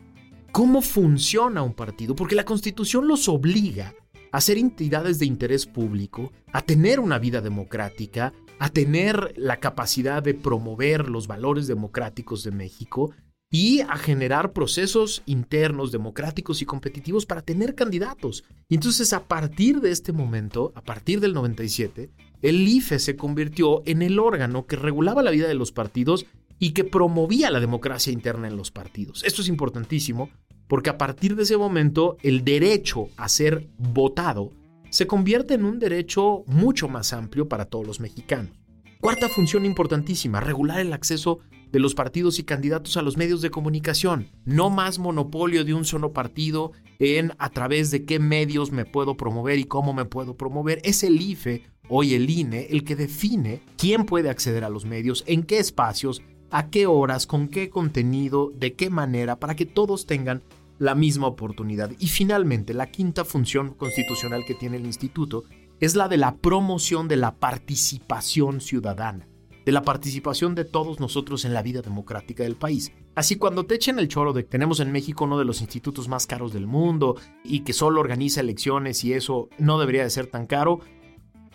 cómo 0.51 0.81
funciona 0.81 1.63
un 1.63 1.73
partido, 1.73 2.15
porque 2.15 2.35
la 2.35 2.45
constitución 2.45 3.07
los 3.07 3.29
obliga 3.29 3.95
a 4.31 4.41
ser 4.41 4.57
entidades 4.57 5.19
de 5.19 5.25
interés 5.25 5.65
público, 5.65 6.31
a 6.51 6.61
tener 6.61 6.99
una 6.99 7.19
vida 7.19 7.41
democrática, 7.41 8.33
a 8.59 8.69
tener 8.69 9.33
la 9.37 9.59
capacidad 9.59 10.21
de 10.23 10.33
promover 10.33 11.09
los 11.09 11.27
valores 11.27 11.67
democráticos 11.67 12.43
de 12.43 12.51
México 12.51 13.11
y 13.53 13.81
a 13.81 13.97
generar 13.97 14.53
procesos 14.53 15.23
internos 15.25 15.91
democráticos 15.91 16.61
y 16.61 16.65
competitivos 16.65 17.25
para 17.25 17.41
tener 17.41 17.75
candidatos. 17.75 18.45
Y 18.69 18.75
entonces 18.75 19.11
a 19.11 19.27
partir 19.27 19.81
de 19.81 19.91
este 19.91 20.13
momento, 20.13 20.71
a 20.73 20.81
partir 20.81 21.19
del 21.19 21.33
97, 21.33 22.09
el 22.41 22.67
IFE 22.67 22.97
se 22.97 23.17
convirtió 23.17 23.83
en 23.85 24.01
el 24.01 24.19
órgano 24.19 24.65
que 24.65 24.77
regulaba 24.77 25.21
la 25.21 25.31
vida 25.31 25.49
de 25.49 25.53
los 25.53 25.73
partidos 25.73 26.25
y 26.59 26.71
que 26.71 26.85
promovía 26.85 27.51
la 27.51 27.59
democracia 27.59 28.13
interna 28.13 28.47
en 28.47 28.55
los 28.55 28.71
partidos. 28.71 29.23
Esto 29.25 29.41
es 29.41 29.49
importantísimo 29.49 30.29
porque 30.69 30.89
a 30.89 30.97
partir 30.97 31.35
de 31.35 31.43
ese 31.43 31.57
momento 31.57 32.15
el 32.23 32.45
derecho 32.45 33.09
a 33.17 33.27
ser 33.27 33.67
votado 33.77 34.51
se 34.89 35.07
convierte 35.07 35.55
en 35.55 35.65
un 35.65 35.79
derecho 35.79 36.43
mucho 36.47 36.87
más 36.87 37.11
amplio 37.11 37.49
para 37.49 37.65
todos 37.65 37.85
los 37.85 37.99
mexicanos. 37.99 38.53
Cuarta 39.01 39.27
función 39.27 39.65
importantísima, 39.65 40.39
regular 40.39 40.79
el 40.79 40.93
acceso 40.93 41.39
de 41.71 41.79
los 41.79 41.95
partidos 41.95 42.39
y 42.39 42.43
candidatos 42.43 42.97
a 42.97 43.01
los 43.01 43.17
medios 43.17 43.41
de 43.41 43.51
comunicación. 43.51 44.27
No 44.45 44.69
más 44.69 44.99
monopolio 44.99 45.63
de 45.63 45.73
un 45.73 45.85
solo 45.85 46.13
partido 46.13 46.71
en 46.99 47.33
a 47.37 47.49
través 47.49 47.91
de 47.91 48.05
qué 48.05 48.19
medios 48.19 48.71
me 48.71 48.85
puedo 48.85 49.17
promover 49.17 49.59
y 49.59 49.63
cómo 49.63 49.93
me 49.93 50.05
puedo 50.05 50.35
promover. 50.35 50.81
Es 50.83 51.03
el 51.03 51.21
IFE, 51.21 51.63
hoy 51.89 52.13
el 52.13 52.29
INE, 52.29 52.67
el 52.69 52.83
que 52.83 52.95
define 52.95 53.61
quién 53.77 54.05
puede 54.05 54.29
acceder 54.29 54.63
a 54.63 54.69
los 54.69 54.85
medios, 54.85 55.23
en 55.27 55.43
qué 55.43 55.59
espacios, 55.59 56.21
a 56.51 56.69
qué 56.69 56.85
horas, 56.85 57.25
con 57.25 57.47
qué 57.47 57.69
contenido, 57.69 58.51
de 58.53 58.73
qué 58.73 58.89
manera, 58.89 59.39
para 59.39 59.55
que 59.55 59.65
todos 59.65 60.05
tengan 60.05 60.43
la 60.79 60.95
misma 60.95 61.27
oportunidad. 61.27 61.91
Y 61.99 62.07
finalmente, 62.07 62.73
la 62.73 62.87
quinta 62.87 63.23
función 63.23 63.73
constitucional 63.73 64.43
que 64.45 64.55
tiene 64.55 64.77
el 64.77 64.85
instituto 64.85 65.43
es 65.79 65.95
la 65.95 66.07
de 66.07 66.17
la 66.17 66.35
promoción 66.35 67.07
de 67.07 67.17
la 67.17 67.35
participación 67.35 68.61
ciudadana, 68.61 69.27
de 69.65 69.71
la 69.71 69.83
participación 69.83 70.55
de 70.55 70.65
todos 70.65 70.99
nosotros 70.99 71.45
en 71.45 71.53
la 71.53 71.61
vida 71.61 71.81
democrática 71.81 72.43
del 72.43 72.55
país. 72.55 72.91
Así 73.15 73.35
cuando 73.35 73.65
te 73.65 73.75
echen 73.75 73.99
el 73.99 74.07
choro 74.07 74.33
de 74.33 74.43
que 74.43 74.49
tenemos 74.49 74.79
en 74.79 74.91
México 74.91 75.25
uno 75.25 75.37
de 75.37 75.45
los 75.45 75.61
institutos 75.61 76.07
más 76.07 76.27
caros 76.27 76.53
del 76.53 76.67
mundo 76.67 77.15
y 77.43 77.61
que 77.61 77.73
solo 77.73 77.99
organiza 77.99 78.41
elecciones 78.41 79.03
y 79.03 79.13
eso 79.13 79.49
no 79.57 79.79
debería 79.79 80.03
de 80.03 80.09
ser 80.09 80.27
tan 80.27 80.47
caro, 80.47 80.79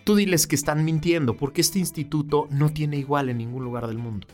tú 0.04 0.14
diles 0.14 0.46
que 0.46 0.56
están 0.56 0.84
mintiendo 0.84 1.36
porque 1.36 1.60
este 1.60 1.78
instituto 1.78 2.46
no 2.50 2.70
tiene 2.70 2.98
igual 2.98 3.28
en 3.28 3.38
ningún 3.38 3.64
lugar 3.64 3.86
del 3.86 3.98
mundo. 3.98 4.26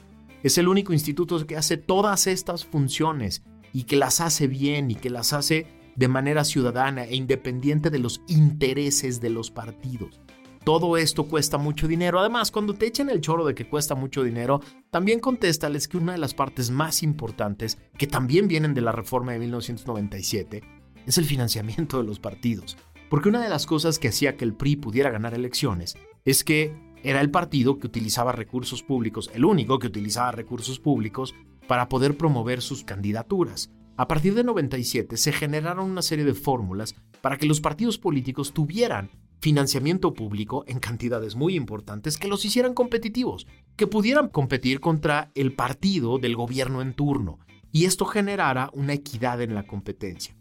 Es 0.43 0.59
el 0.59 0.69
único 0.69 0.93
instituto 0.93 1.47
que 1.47 1.57
hace 1.57 1.77
todas 1.77 2.27
estas 2.27 2.65
funciones 2.65 3.43
y 3.73 3.85
que 3.85 3.97
las 3.97 4.21
hace 4.21 4.49
bien 4.49 4.91
y 4.91 4.97
que 4.97 5.09
las 5.09 5.33
hace 5.33 5.67
de 5.97 6.09
manera 6.09 6.45
ciudadana 6.45 7.05
e 7.05 7.15
independiente 7.15 7.91
de 7.91 7.99
los 7.99 8.23
intereses 8.27 9.21
de 9.21 9.31
los 9.31 9.51
partidos. 9.51 10.21
Todo 10.65 10.97
esto 10.97 11.27
cuesta 11.27 11.59
mucho 11.59 11.89
dinero. 11.89 12.21
Además, 12.21 12.53
cuando 12.53 12.75
te 12.75 12.87
echen 12.87 13.11
el 13.11 13.21
choro 13.21 13.45
de 13.45 13.55
que 13.55 13.69
cuesta 13.69 13.97
mucho 13.97 14.23
dinero, 14.23 14.61
también 14.91 15.19
contéstales 15.19 15.89
que 15.89 15.97
una 15.97 16.13
de 16.13 16.19
las 16.19 16.35
partes 16.35 16.71
más 16.71 17.03
importantes, 17.03 17.79
que 17.99 18.07
también 18.07 18.47
vienen 18.47 18.73
de 18.73 18.81
la 18.81 18.93
reforma 18.93 19.33
de 19.33 19.41
1997, 19.41 20.63
es 21.05 21.19
el 21.19 21.25
financiamiento 21.25 21.99
de 21.99 22.05
los 22.05 22.21
partidos. 22.21 22.77
Porque 23.11 23.29
una 23.29 23.43
de 23.43 23.49
las 23.49 23.67
cosas 23.67 23.99
que 23.99 24.09
hacía 24.09 24.37
que 24.37 24.45
el 24.45 24.55
PRI 24.55 24.77
pudiera 24.77 25.11
ganar 25.11 25.35
elecciones 25.35 25.97
es 26.25 26.45
que 26.45 26.73
era 27.03 27.21
el 27.21 27.33
partido 27.33 27.81
que 27.81 27.89
utilizaba 27.89 28.31
recursos 28.31 28.85
públicos, 28.85 29.33
el 29.35 29.45
único 29.45 29.81
que 29.81 29.89
utilizaba 29.89 30.31
recursos 30.31 30.79
públicos 30.79 31.35
para 31.67 31.89
poder 31.89 32.17
promover 32.17 32.63
sus 32.63 32.85
candidaturas. 32.85 33.73
A 33.97 34.07
partir 34.07 34.35
de 34.35 34.45
97 34.45 35.17
se 35.17 35.33
generaron 35.33 35.91
una 35.91 36.03
serie 36.03 36.25
de 36.25 36.35
fórmulas 36.35 36.95
para 37.21 37.37
que 37.37 37.47
los 37.47 37.61
partidos 37.61 37.99
políticos 37.99 38.53
tuvieran 38.53 39.11
financiamiento 39.43 40.15
público 40.15 40.63
en 40.69 40.79
cantidades 40.79 41.35
muy 41.35 41.57
importantes 41.57 42.17
que 42.17 42.29
los 42.29 42.45
hicieran 42.45 42.75
competitivos, 42.75 43.49
que 43.75 43.89
pudieran 43.89 44.29
competir 44.29 44.79
contra 44.79 45.33
el 45.35 45.53
partido 45.53 46.19
del 46.19 46.37
gobierno 46.37 46.81
en 46.81 46.95
turno, 46.95 47.41
y 47.73 47.87
esto 47.87 48.05
generara 48.05 48.71
una 48.73 48.93
equidad 48.93 49.43
en 49.43 49.57
la 49.57 49.67
competencia. 49.67 50.37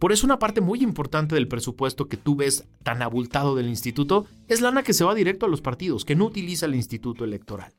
Por 0.00 0.10
eso 0.10 0.26
una 0.26 0.40
parte 0.40 0.60
muy 0.60 0.80
importante 0.80 1.36
del 1.36 1.46
presupuesto 1.46 2.08
que 2.08 2.16
tú 2.16 2.34
ves 2.34 2.66
tan 2.82 3.00
abultado 3.02 3.54
del 3.54 3.68
instituto 3.68 4.26
es 4.48 4.60
lana 4.60 4.82
que 4.82 4.92
se 4.92 5.04
va 5.04 5.14
directo 5.14 5.46
a 5.46 5.48
los 5.48 5.60
partidos, 5.60 6.04
que 6.04 6.16
no 6.16 6.24
utiliza 6.24 6.66
el 6.66 6.74
instituto 6.74 7.22
electoral. 7.22 7.72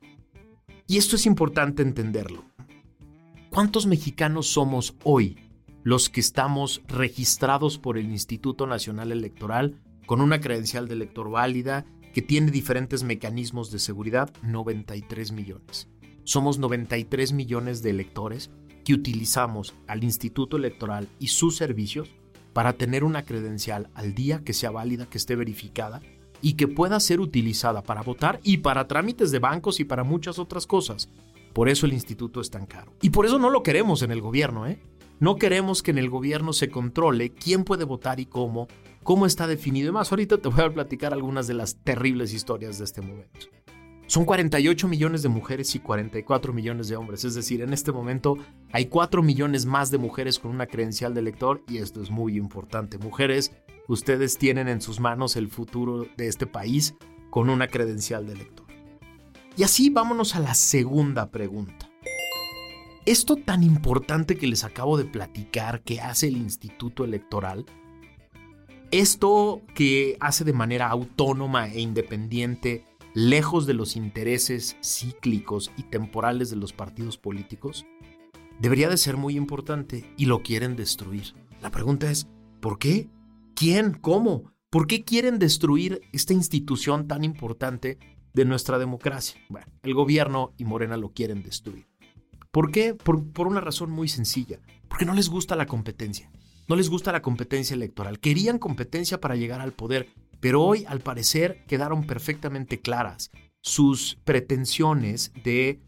Y 0.87 0.95
esto 0.95 1.17
es 1.17 1.25
importante 1.25 1.83
entenderlo. 1.83 2.45
¿Cuántos 3.49 3.85
mexicanos 3.85 4.47
somos 4.47 4.95
hoy 5.03 5.37
los 5.83 6.09
que 6.09 6.21
estamos 6.21 6.81
registrados 6.87 7.77
por 7.77 7.97
el 7.97 8.09
Instituto 8.09 8.65
Nacional 8.65 9.11
Electoral 9.11 9.81
con 10.05 10.21
una 10.21 10.39
credencial 10.39 10.87
de 10.87 10.95
elector 10.95 11.29
válida 11.29 11.85
que 12.13 12.21
tiene 12.21 12.51
diferentes 12.51 13.03
mecanismos 13.03 13.71
de 13.71 13.79
seguridad? 13.79 14.31
93 14.43 15.31
millones. 15.31 15.89
Somos 16.23 16.59
93 16.59 17.33
millones 17.33 17.81
de 17.81 17.89
electores 17.89 18.51
que 18.83 18.93
utilizamos 18.93 19.73
al 19.87 20.03
Instituto 20.03 20.57
Electoral 20.57 21.07
y 21.19 21.27
sus 21.27 21.55
servicios 21.55 22.09
para 22.53 22.73
tener 22.73 23.03
una 23.03 23.25
credencial 23.25 23.89
al 23.95 24.13
día 24.13 24.43
que 24.43 24.53
sea 24.53 24.71
válida, 24.71 25.07
que 25.07 25.17
esté 25.17 25.35
verificada 25.35 26.01
y 26.41 26.53
que 26.53 26.67
pueda 26.67 26.99
ser 26.99 27.19
utilizada 27.19 27.81
para 27.81 28.03
votar 28.03 28.39
y 28.43 28.57
para 28.57 28.87
trámites 28.87 29.31
de 29.31 29.39
bancos 29.39 29.79
y 29.79 29.85
para 29.85 30.03
muchas 30.03 30.37
otras 30.37 30.67
cosas. 30.67 31.09
Por 31.53 31.69
eso 31.69 31.85
el 31.85 31.93
instituto 31.93 32.41
es 32.41 32.49
tan 32.49 32.65
caro. 32.65 32.93
Y 33.01 33.11
por 33.11 33.25
eso 33.25 33.39
no 33.39 33.49
lo 33.49 33.63
queremos 33.63 34.01
en 34.01 34.11
el 34.11 34.21
gobierno, 34.21 34.67
¿eh? 34.67 34.79
No 35.19 35.37
queremos 35.37 35.83
que 35.83 35.91
en 35.91 35.99
el 35.99 36.09
gobierno 36.09 36.51
se 36.51 36.69
controle 36.69 37.31
quién 37.31 37.63
puede 37.63 37.85
votar 37.85 38.19
y 38.19 38.25
cómo, 38.25 38.67
cómo 39.03 39.25
está 39.25 39.47
definido. 39.47 39.89
Y 39.89 39.91
más, 39.91 40.11
ahorita 40.11 40.37
te 40.37 40.49
voy 40.49 40.63
a 40.63 40.73
platicar 40.73 41.13
algunas 41.13 41.47
de 41.47 41.53
las 41.53 41.75
terribles 41.77 42.33
historias 42.33 42.77
de 42.77 42.85
este 42.85 43.01
momento. 43.01 43.47
Son 44.07 44.25
48 44.25 44.87
millones 44.87 45.23
de 45.23 45.29
mujeres 45.29 45.73
y 45.75 45.79
44 45.79 46.53
millones 46.53 46.87
de 46.87 46.95
hombres. 46.95 47.23
Es 47.23 47.35
decir, 47.35 47.61
en 47.61 47.73
este 47.73 47.91
momento 47.91 48.37
hay 48.71 48.85
4 48.85 49.23
millones 49.23 49.65
más 49.65 49.91
de 49.91 49.97
mujeres 49.97 50.39
con 50.39 50.51
una 50.51 50.67
credencial 50.67 51.13
de 51.13 51.21
elector 51.21 51.63
y 51.67 51.77
esto 51.77 52.01
es 52.01 52.11
muy 52.11 52.37
importante. 52.37 52.97
Mujeres, 52.97 53.53
ustedes 53.87 54.37
tienen 54.37 54.67
en 54.67 54.81
sus 54.81 54.99
manos 54.99 55.35
el 55.35 55.47
futuro 55.47 56.05
de 56.17 56.27
este 56.27 56.45
país 56.45 56.95
con 57.29 57.49
una 57.49 57.67
credencial 57.67 58.27
de 58.27 58.33
elector. 58.33 58.67
Y 59.55 59.63
así 59.63 59.89
vámonos 59.89 60.35
a 60.35 60.39
la 60.39 60.53
segunda 60.53 61.31
pregunta. 61.31 61.89
Esto 63.05 63.35
tan 63.35 63.63
importante 63.63 64.37
que 64.37 64.47
les 64.47 64.63
acabo 64.63 64.97
de 64.97 65.05
platicar 65.05 65.81
que 65.81 65.99
hace 65.99 66.27
el 66.27 66.37
Instituto 66.37 67.03
Electoral, 67.03 67.65
esto 69.01 69.61
que 69.75 70.17
hace 70.19 70.43
de 70.43 70.53
manera 70.53 70.89
autónoma 70.89 71.67
e 71.67 71.81
independiente, 71.81 72.85
lejos 73.13 73.65
de 73.65 73.73
los 73.73 73.95
intereses 73.95 74.77
cíclicos 74.83 75.71
y 75.77 75.83
temporales 75.83 76.49
de 76.49 76.55
los 76.55 76.73
partidos 76.73 77.17
políticos, 77.17 77.85
debería 78.59 78.89
de 78.89 78.97
ser 78.97 79.17
muy 79.17 79.35
importante 79.35 80.13
y 80.17 80.25
lo 80.25 80.43
quieren 80.43 80.75
destruir. 80.75 81.33
La 81.61 81.71
pregunta 81.71 82.09
es, 82.11 82.27
¿Por 82.63 82.79
qué? 82.79 83.09
¿Quién? 83.55 83.91
¿Cómo? 83.91 84.53
¿Por 84.69 84.87
qué 84.87 85.03
quieren 85.03 85.37
destruir 85.37 85.99
esta 86.13 86.31
institución 86.31 87.09
tan 87.09 87.25
importante 87.25 87.97
de 88.33 88.45
nuestra 88.45 88.79
democracia? 88.79 89.41
Bueno, 89.49 89.67
el 89.83 89.93
gobierno 89.93 90.53
y 90.57 90.63
Morena 90.63 90.95
lo 90.95 91.09
quieren 91.09 91.43
destruir. 91.43 91.87
¿Por 92.51 92.71
qué? 92.71 92.93
Por, 92.93 93.29
por, 93.33 93.47
una 93.47 93.59
razón 93.59 93.91
muy 93.91 94.07
sencilla. 94.07 94.61
Porque 94.87 95.03
no 95.03 95.13
les 95.13 95.27
gusta 95.27 95.57
la 95.57 95.65
competencia. 95.65 96.31
No 96.67 96.75
les 96.75 96.89
gusta 96.89 97.11
la 97.11 97.21
competencia 97.21 97.73
electoral. 97.73 98.19
Querían 98.19 98.57
competencia 98.57 99.19
para 99.19 99.35
llegar 99.35 99.59
al 99.61 99.73
poder, 99.73 100.07
pero 100.39 100.63
hoy 100.63 100.85
al 100.87 100.99
parecer 100.99 101.63
quedaron 101.67 102.05
perfectamente 102.05 102.79
claras 102.79 103.31
sus 103.61 104.17
pretensiones 104.23 105.31
de 105.43 105.81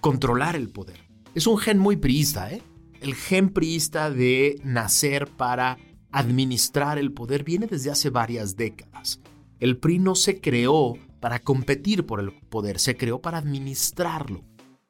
controlar 0.00 0.56
el 0.56 0.70
poder. 0.70 1.00
Es 1.34 1.46
un 1.46 1.58
gen 1.58 1.78
muy 1.78 1.96
priista, 1.96 2.52
¿eh? 2.52 2.62
El 3.00 3.14
gen 3.14 3.50
priista 3.50 4.10
de 4.10 4.60
nacer 4.64 5.28
para 5.28 5.78
administrar 6.12 6.98
el 6.98 7.12
poder 7.12 7.42
viene 7.42 7.66
desde 7.66 7.90
hace 7.90 8.10
varias 8.10 8.56
décadas. 8.56 9.20
El 9.58 9.78
PRI 9.78 9.98
no 9.98 10.14
se 10.14 10.40
creó 10.40 10.94
para 11.20 11.38
competir 11.38 12.04
por 12.06 12.20
el 12.20 12.32
poder, 12.32 12.78
se 12.78 12.96
creó 12.96 13.20
para 13.20 13.38
administrarlo. 13.38 14.44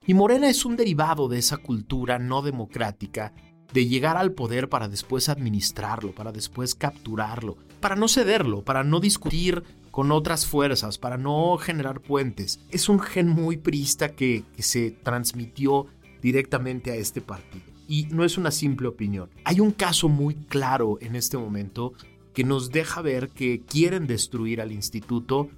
Y 0.07 0.15
Morena 0.15 0.49
es 0.49 0.65
un 0.65 0.77
derivado 0.77 1.29
de 1.29 1.39
esa 1.39 1.59
cultura 1.59 2.19
no 2.19 2.43
democrática 2.43 3.33
de 3.73 3.87
llegar 3.87 4.17
al 4.17 4.33
poder 4.33 4.69
para 4.69 4.89
después 4.89 5.29
administrarlo, 5.29 6.13
para 6.13 6.33
después 6.33 6.75
capturarlo, 6.75 7.57
para 7.81 7.97
no 7.97 8.09
cederlo, 8.09 8.63
para 8.63 8.85
no 8.85 9.01
discutir 9.01 9.63
con 9.91 10.11
otras 10.13 10.47
fuerzas, 10.47 10.99
para 10.99 11.19
no 11.19 11.57
generar 11.59 12.01
puentes. 12.01 12.61
Es 12.71 12.89
un 12.89 13.01
gen 13.01 13.29
muy 13.29 13.57
prista 13.57 14.13
que, 14.13 14.45
que 14.57 14.63
se 14.63 14.91
transmitió 14.91 15.87
directamente 16.21 16.91
a 16.91 16.97
este 16.97 17.21
partido. 17.21 17.65
Y 17.89 18.07
no 18.07 18.25
es 18.25 18.39
una 18.39 18.51
simple 18.51 18.89
opinión. 18.89 19.29
Hay 19.45 19.61
un 19.61 19.73
caso 19.73 20.09
muy 20.09 20.35
claro 20.35 20.99
en 21.01 21.17
este 21.17 21.37
momento 21.37 21.93
que 22.33 22.45
nos 22.45 22.71
deja 22.71 23.03
ver 23.03 23.29
que 23.29 23.61
quieren 23.61 24.07
destruir 24.07 24.61
al 24.61 24.73
instituto 24.73 25.51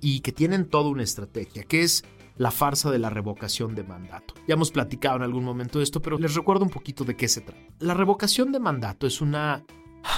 y 0.00 0.20
que 0.20 0.32
tienen 0.32 0.66
toda 0.66 0.88
una 0.88 1.02
estrategia, 1.02 1.64
que 1.64 1.82
es 1.82 2.04
la 2.36 2.50
farsa 2.50 2.90
de 2.90 2.98
la 2.98 3.10
revocación 3.10 3.74
de 3.74 3.84
mandato. 3.84 4.34
Ya 4.48 4.54
hemos 4.54 4.70
platicado 4.70 5.16
en 5.16 5.22
algún 5.22 5.44
momento 5.44 5.78
de 5.78 5.84
esto, 5.84 6.00
pero 6.00 6.18
les 6.18 6.34
recuerdo 6.34 6.64
un 6.64 6.70
poquito 6.70 7.04
de 7.04 7.16
qué 7.16 7.28
se 7.28 7.40
trata. 7.40 7.60
La 7.78 7.94
revocación 7.94 8.52
de 8.52 8.60
mandato 8.60 9.06
es 9.06 9.20
una 9.20 9.64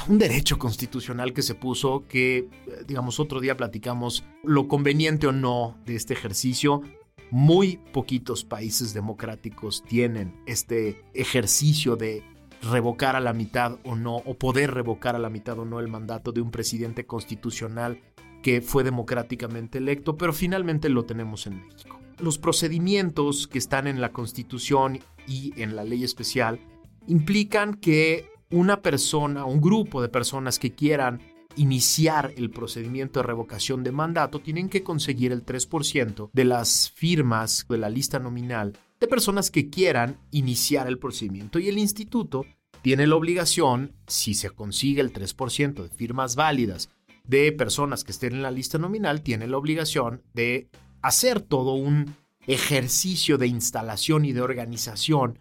un 0.08 0.18
derecho 0.18 0.58
constitucional 0.58 1.32
que 1.32 1.42
se 1.42 1.54
puso 1.54 2.04
que, 2.08 2.48
digamos, 2.86 3.20
otro 3.20 3.40
día 3.40 3.56
platicamos 3.56 4.24
lo 4.42 4.68
conveniente 4.68 5.26
o 5.26 5.32
no 5.32 5.76
de 5.84 5.96
este 5.96 6.14
ejercicio. 6.14 6.82
Muy 7.30 7.78
poquitos 7.92 8.44
países 8.44 8.94
democráticos 8.94 9.82
tienen 9.82 10.40
este 10.46 11.02
ejercicio 11.14 11.96
de 11.96 12.22
revocar 12.62 13.16
a 13.16 13.20
la 13.20 13.32
mitad 13.32 13.78
o 13.84 13.94
no, 13.94 14.16
o 14.16 14.34
poder 14.34 14.72
revocar 14.72 15.16
a 15.16 15.18
la 15.18 15.30
mitad 15.30 15.58
o 15.58 15.64
no 15.64 15.80
el 15.80 15.88
mandato 15.88 16.32
de 16.32 16.40
un 16.40 16.50
presidente 16.50 17.06
constitucional 17.06 18.00
que 18.42 18.60
fue 18.60 18.84
democráticamente 18.84 19.78
electo, 19.78 20.16
pero 20.16 20.32
finalmente 20.32 20.88
lo 20.88 21.04
tenemos 21.04 21.46
en 21.46 21.66
México. 21.66 21.98
Los 22.18 22.38
procedimientos 22.38 23.46
que 23.48 23.58
están 23.58 23.86
en 23.86 24.00
la 24.00 24.12
Constitución 24.12 25.00
y 25.26 25.52
en 25.60 25.76
la 25.76 25.84
ley 25.84 26.04
especial 26.04 26.60
implican 27.06 27.74
que 27.74 28.28
una 28.50 28.82
persona, 28.82 29.44
un 29.44 29.60
grupo 29.60 30.00
de 30.00 30.08
personas 30.08 30.58
que 30.58 30.74
quieran 30.74 31.20
iniciar 31.56 32.32
el 32.36 32.50
procedimiento 32.50 33.20
de 33.20 33.26
revocación 33.26 33.84
de 33.84 33.92
mandato 33.92 34.40
tienen 34.40 34.68
que 34.68 34.82
conseguir 34.82 35.32
el 35.32 35.44
3% 35.44 36.30
de 36.32 36.44
las 36.44 36.90
firmas 36.90 37.66
de 37.68 37.78
la 37.78 37.88
lista 37.88 38.18
nominal 38.18 38.76
de 39.00 39.06
personas 39.06 39.50
que 39.50 39.70
quieran 39.70 40.18
iniciar 40.30 40.88
el 40.88 40.98
procedimiento. 40.98 41.58
Y 41.58 41.68
el 41.68 41.78
instituto 41.78 42.44
tiene 42.82 43.06
la 43.06 43.16
obligación, 43.16 43.92
si 44.06 44.34
se 44.34 44.50
consigue 44.50 45.00
el 45.00 45.12
3% 45.12 45.82
de 45.82 45.88
firmas 45.88 46.36
válidas 46.36 46.90
de 47.24 47.52
personas 47.52 48.04
que 48.04 48.12
estén 48.12 48.34
en 48.34 48.42
la 48.42 48.50
lista 48.50 48.78
nominal, 48.78 49.22
tiene 49.22 49.46
la 49.46 49.56
obligación 49.56 50.22
de 50.34 50.68
hacer 51.04 51.42
todo 51.42 51.74
un 51.74 52.16
ejercicio 52.46 53.36
de 53.36 53.46
instalación 53.46 54.24
y 54.24 54.32
de 54.32 54.40
organización 54.40 55.38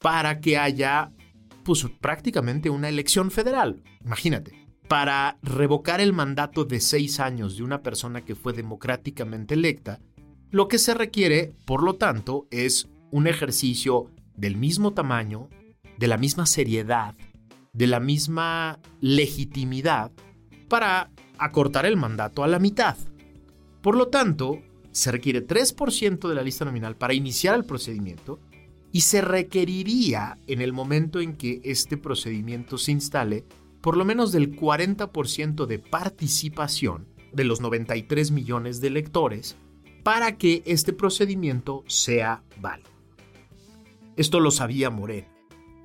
para 0.00 0.40
que 0.40 0.58
haya 0.58 1.12
pues 1.62 1.86
prácticamente 2.00 2.68
una 2.68 2.88
elección 2.88 3.30
federal. 3.30 3.82
Imagínate, 4.04 4.66
para 4.88 5.38
revocar 5.40 6.00
el 6.00 6.12
mandato 6.12 6.64
de 6.64 6.80
seis 6.80 7.20
años 7.20 7.56
de 7.56 7.62
una 7.62 7.80
persona 7.80 8.24
que 8.24 8.34
fue 8.34 8.52
democráticamente 8.52 9.54
electa, 9.54 10.00
lo 10.50 10.66
que 10.66 10.78
se 10.78 10.94
requiere, 10.94 11.54
por 11.64 11.84
lo 11.84 11.94
tanto, 11.94 12.48
es 12.50 12.88
un 13.12 13.28
ejercicio 13.28 14.10
del 14.34 14.56
mismo 14.56 14.94
tamaño, 14.94 15.48
de 15.96 16.08
la 16.08 16.18
misma 16.18 16.44
seriedad, 16.44 17.14
de 17.72 17.86
la 17.86 18.00
misma 18.00 18.80
legitimidad 19.00 20.10
para 20.68 21.12
acortar 21.38 21.86
el 21.86 21.96
mandato 21.96 22.42
a 22.42 22.48
la 22.48 22.58
mitad. 22.58 22.96
Por 23.80 23.96
lo 23.96 24.08
tanto, 24.08 24.60
se 24.94 25.10
requiere 25.10 25.44
3% 25.44 26.28
de 26.28 26.34
la 26.36 26.42
lista 26.42 26.64
nominal 26.64 26.96
para 26.96 27.14
iniciar 27.14 27.56
el 27.56 27.64
procedimiento 27.64 28.38
y 28.92 29.00
se 29.00 29.20
requeriría 29.20 30.38
en 30.46 30.60
el 30.60 30.72
momento 30.72 31.20
en 31.20 31.36
que 31.36 31.60
este 31.64 31.96
procedimiento 31.96 32.78
se 32.78 32.92
instale 32.92 33.44
por 33.80 33.96
lo 33.96 34.04
menos 34.04 34.30
del 34.30 34.56
40% 34.56 35.66
de 35.66 35.80
participación 35.80 37.08
de 37.32 37.42
los 37.42 37.60
93 37.60 38.30
millones 38.30 38.80
de 38.80 38.86
electores 38.86 39.56
para 40.04 40.38
que 40.38 40.62
este 40.64 40.92
procedimiento 40.92 41.82
sea 41.88 42.44
válido. 42.60 42.90
Esto 44.16 44.38
lo 44.38 44.52
sabía 44.52 44.90
Morena 44.90 45.26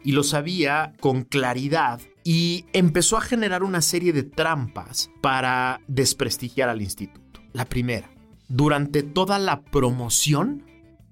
y 0.03 0.11
lo 0.11 0.21
sabía 0.21 0.93
con 0.99 1.23
claridad 1.23 1.99
y 2.23 2.65
empezó 2.73 3.17
a 3.17 3.21
generar 3.21 3.63
una 3.63 3.81
serie 3.81 4.13
de 4.13 4.21
trampas 4.21 5.09
para 5.19 5.81
desprestigiar 5.87 6.69
al 6.69 6.83
instituto. 6.83 7.41
La 7.53 7.65
primera, 7.65 8.11
durante 8.49 9.03
toda 9.03 9.37
la 9.37 9.61
promoción 9.61 10.65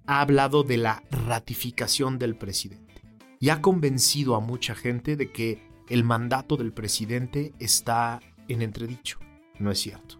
ha 0.07 0.21
hablado 0.21 0.63
de 0.63 0.77
la 0.77 1.03
ratificación 1.11 2.17
del 2.17 2.35
presidente 2.35 3.01
y 3.39 3.49
ha 3.49 3.61
convencido 3.61 4.35
a 4.35 4.39
mucha 4.39 4.73
gente 4.73 5.15
de 5.15 5.31
que 5.31 5.61
el 5.87 6.03
mandato 6.03 6.57
del 6.57 6.73
presidente 6.73 7.53
está 7.59 8.19
en 8.47 8.63
entredicho. 8.63 9.19
No 9.59 9.69
es 9.69 9.79
cierto. 9.79 10.19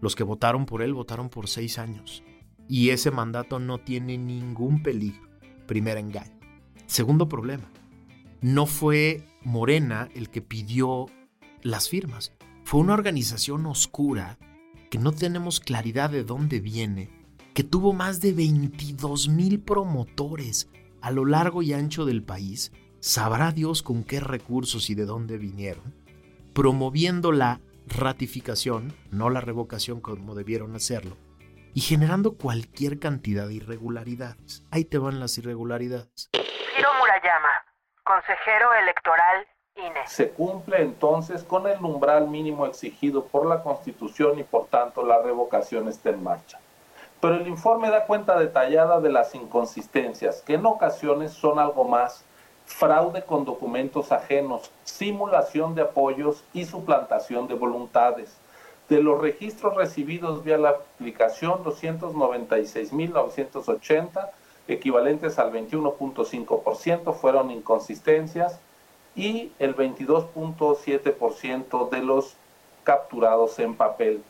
Los 0.00 0.16
que 0.16 0.24
votaron 0.24 0.66
por 0.66 0.82
él 0.82 0.94
votaron 0.94 1.28
por 1.28 1.48
seis 1.48 1.78
años 1.78 2.24
y 2.68 2.90
ese 2.90 3.12
mandato 3.12 3.60
no 3.60 3.78
tiene 3.78 4.18
ningún 4.18 4.82
peligro. 4.82 5.28
Primer 5.66 5.96
engaño. 5.96 6.38
Segundo 6.86 7.28
problema. 7.28 7.70
No 8.40 8.66
fue 8.66 9.24
Morena 9.42 10.08
el 10.14 10.28
que 10.28 10.42
pidió 10.42 11.06
las 11.62 11.88
firmas. 11.88 12.32
Fue 12.64 12.80
una 12.80 12.94
organización 12.94 13.64
oscura 13.66 14.38
que 14.90 14.98
no 14.98 15.12
tenemos 15.12 15.60
claridad 15.60 16.10
de 16.10 16.24
dónde 16.24 16.60
viene 16.60 17.18
que 17.58 17.64
tuvo 17.64 17.92
más 17.92 18.20
de 18.20 18.32
22 18.32 19.28
mil 19.30 19.60
promotores 19.60 20.68
a 21.02 21.10
lo 21.10 21.24
largo 21.24 21.60
y 21.60 21.72
ancho 21.72 22.04
del 22.04 22.22
país, 22.22 22.70
sabrá 23.00 23.50
Dios 23.50 23.82
con 23.82 24.04
qué 24.04 24.20
recursos 24.20 24.90
y 24.90 24.94
de 24.94 25.06
dónde 25.06 25.38
vinieron, 25.38 25.92
promoviendo 26.54 27.32
la 27.32 27.60
ratificación, 27.88 28.94
no 29.10 29.28
la 29.28 29.40
revocación 29.40 30.00
como 30.00 30.36
debieron 30.36 30.76
hacerlo, 30.76 31.16
y 31.74 31.80
generando 31.80 32.36
cualquier 32.36 33.00
cantidad 33.00 33.48
de 33.48 33.54
irregularidades. 33.54 34.64
Ahí 34.70 34.84
te 34.84 34.98
van 34.98 35.18
las 35.18 35.36
irregularidades. 35.38 36.30
Ciro 36.32 36.90
Murayama, 37.00 37.64
consejero 38.04 38.72
electoral. 38.74 39.48
Se 40.06 40.30
cumple 40.30 40.82
entonces 40.82 41.44
con 41.44 41.66
el 41.66 41.82
umbral 41.84 42.28
mínimo 42.28 42.66
exigido 42.66 43.24
por 43.24 43.46
la 43.46 43.62
Constitución 43.62 44.38
y 44.38 44.42
por 44.42 44.66
tanto 44.66 45.04
la 45.04 45.22
revocación 45.22 45.88
está 45.88 46.10
en 46.10 46.22
marcha 46.22 46.58
pero 47.20 47.34
el 47.34 47.46
informe 47.48 47.90
da 47.90 48.06
cuenta 48.06 48.38
detallada 48.38 49.00
de 49.00 49.10
las 49.10 49.34
inconsistencias, 49.34 50.40
que 50.42 50.54
en 50.54 50.64
ocasiones 50.66 51.32
son 51.32 51.58
algo 51.58 51.82
más, 51.84 52.24
fraude 52.64 53.22
con 53.22 53.44
documentos 53.44 54.12
ajenos, 54.12 54.70
simulación 54.84 55.74
de 55.74 55.82
apoyos 55.82 56.44
y 56.52 56.64
suplantación 56.64 57.48
de 57.48 57.54
voluntades. 57.54 58.36
De 58.88 59.02
los 59.02 59.20
registros 59.20 59.74
recibidos 59.74 60.44
vía 60.44 60.58
la 60.58 60.68
aplicación 60.70 61.64
296.980, 61.64 64.30
equivalentes 64.68 65.40
al 65.40 65.52
21.5%, 65.52 67.14
fueron 67.14 67.50
inconsistencias 67.50 68.60
y 69.18 69.52
el 69.58 69.74
22.7% 69.74 71.90
de 71.90 72.02
los 72.02 72.36
capturados 72.84 73.58
en 73.58 73.74
papel. 73.74 74.22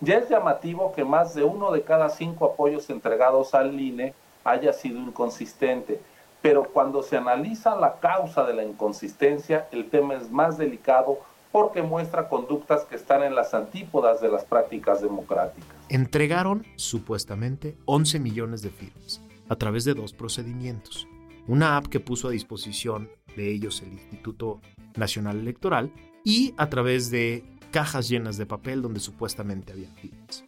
Ya 0.00 0.16
es 0.16 0.30
llamativo 0.30 0.94
que 0.94 1.04
más 1.04 1.34
de 1.34 1.44
uno 1.44 1.70
de 1.70 1.82
cada 1.82 2.08
cinco 2.08 2.46
apoyos 2.46 2.88
entregados 2.88 3.54
al 3.54 3.78
INE 3.78 4.14
haya 4.42 4.72
sido 4.72 4.98
inconsistente, 4.98 6.00
pero 6.40 6.64
cuando 6.64 7.02
se 7.02 7.18
analiza 7.18 7.76
la 7.76 7.96
causa 8.00 8.44
de 8.44 8.54
la 8.54 8.64
inconsistencia, 8.64 9.68
el 9.72 9.90
tema 9.90 10.14
es 10.14 10.30
más 10.30 10.56
delicado 10.56 11.18
porque 11.52 11.82
muestra 11.82 12.30
conductas 12.30 12.84
que 12.84 12.96
están 12.96 13.22
en 13.22 13.34
las 13.34 13.52
antípodas 13.52 14.22
de 14.22 14.30
las 14.30 14.44
prácticas 14.44 15.02
democráticas. 15.02 15.68
Entregaron 15.90 16.64
supuestamente 16.76 17.76
11 17.84 18.18
millones 18.20 18.62
de 18.62 18.70
firmas 18.70 19.20
a 19.50 19.56
través 19.56 19.84
de 19.84 19.92
dos 19.92 20.14
procedimientos. 20.14 21.06
Una 21.46 21.76
app 21.76 21.88
que 21.88 22.00
puso 22.00 22.28
a 22.28 22.30
disposición 22.30 23.10
de 23.36 23.50
ellos 23.50 23.82
el 23.82 23.92
Instituto 23.92 24.60
Nacional 24.96 25.38
Electoral 25.38 25.92
y 26.24 26.54
a 26.56 26.68
través 26.68 27.10
de 27.10 27.44
cajas 27.70 28.08
llenas 28.08 28.36
de 28.36 28.46
papel 28.46 28.82
donde 28.82 29.00
supuestamente 29.00 29.72
había 29.72 29.90
firmas. 29.94 30.44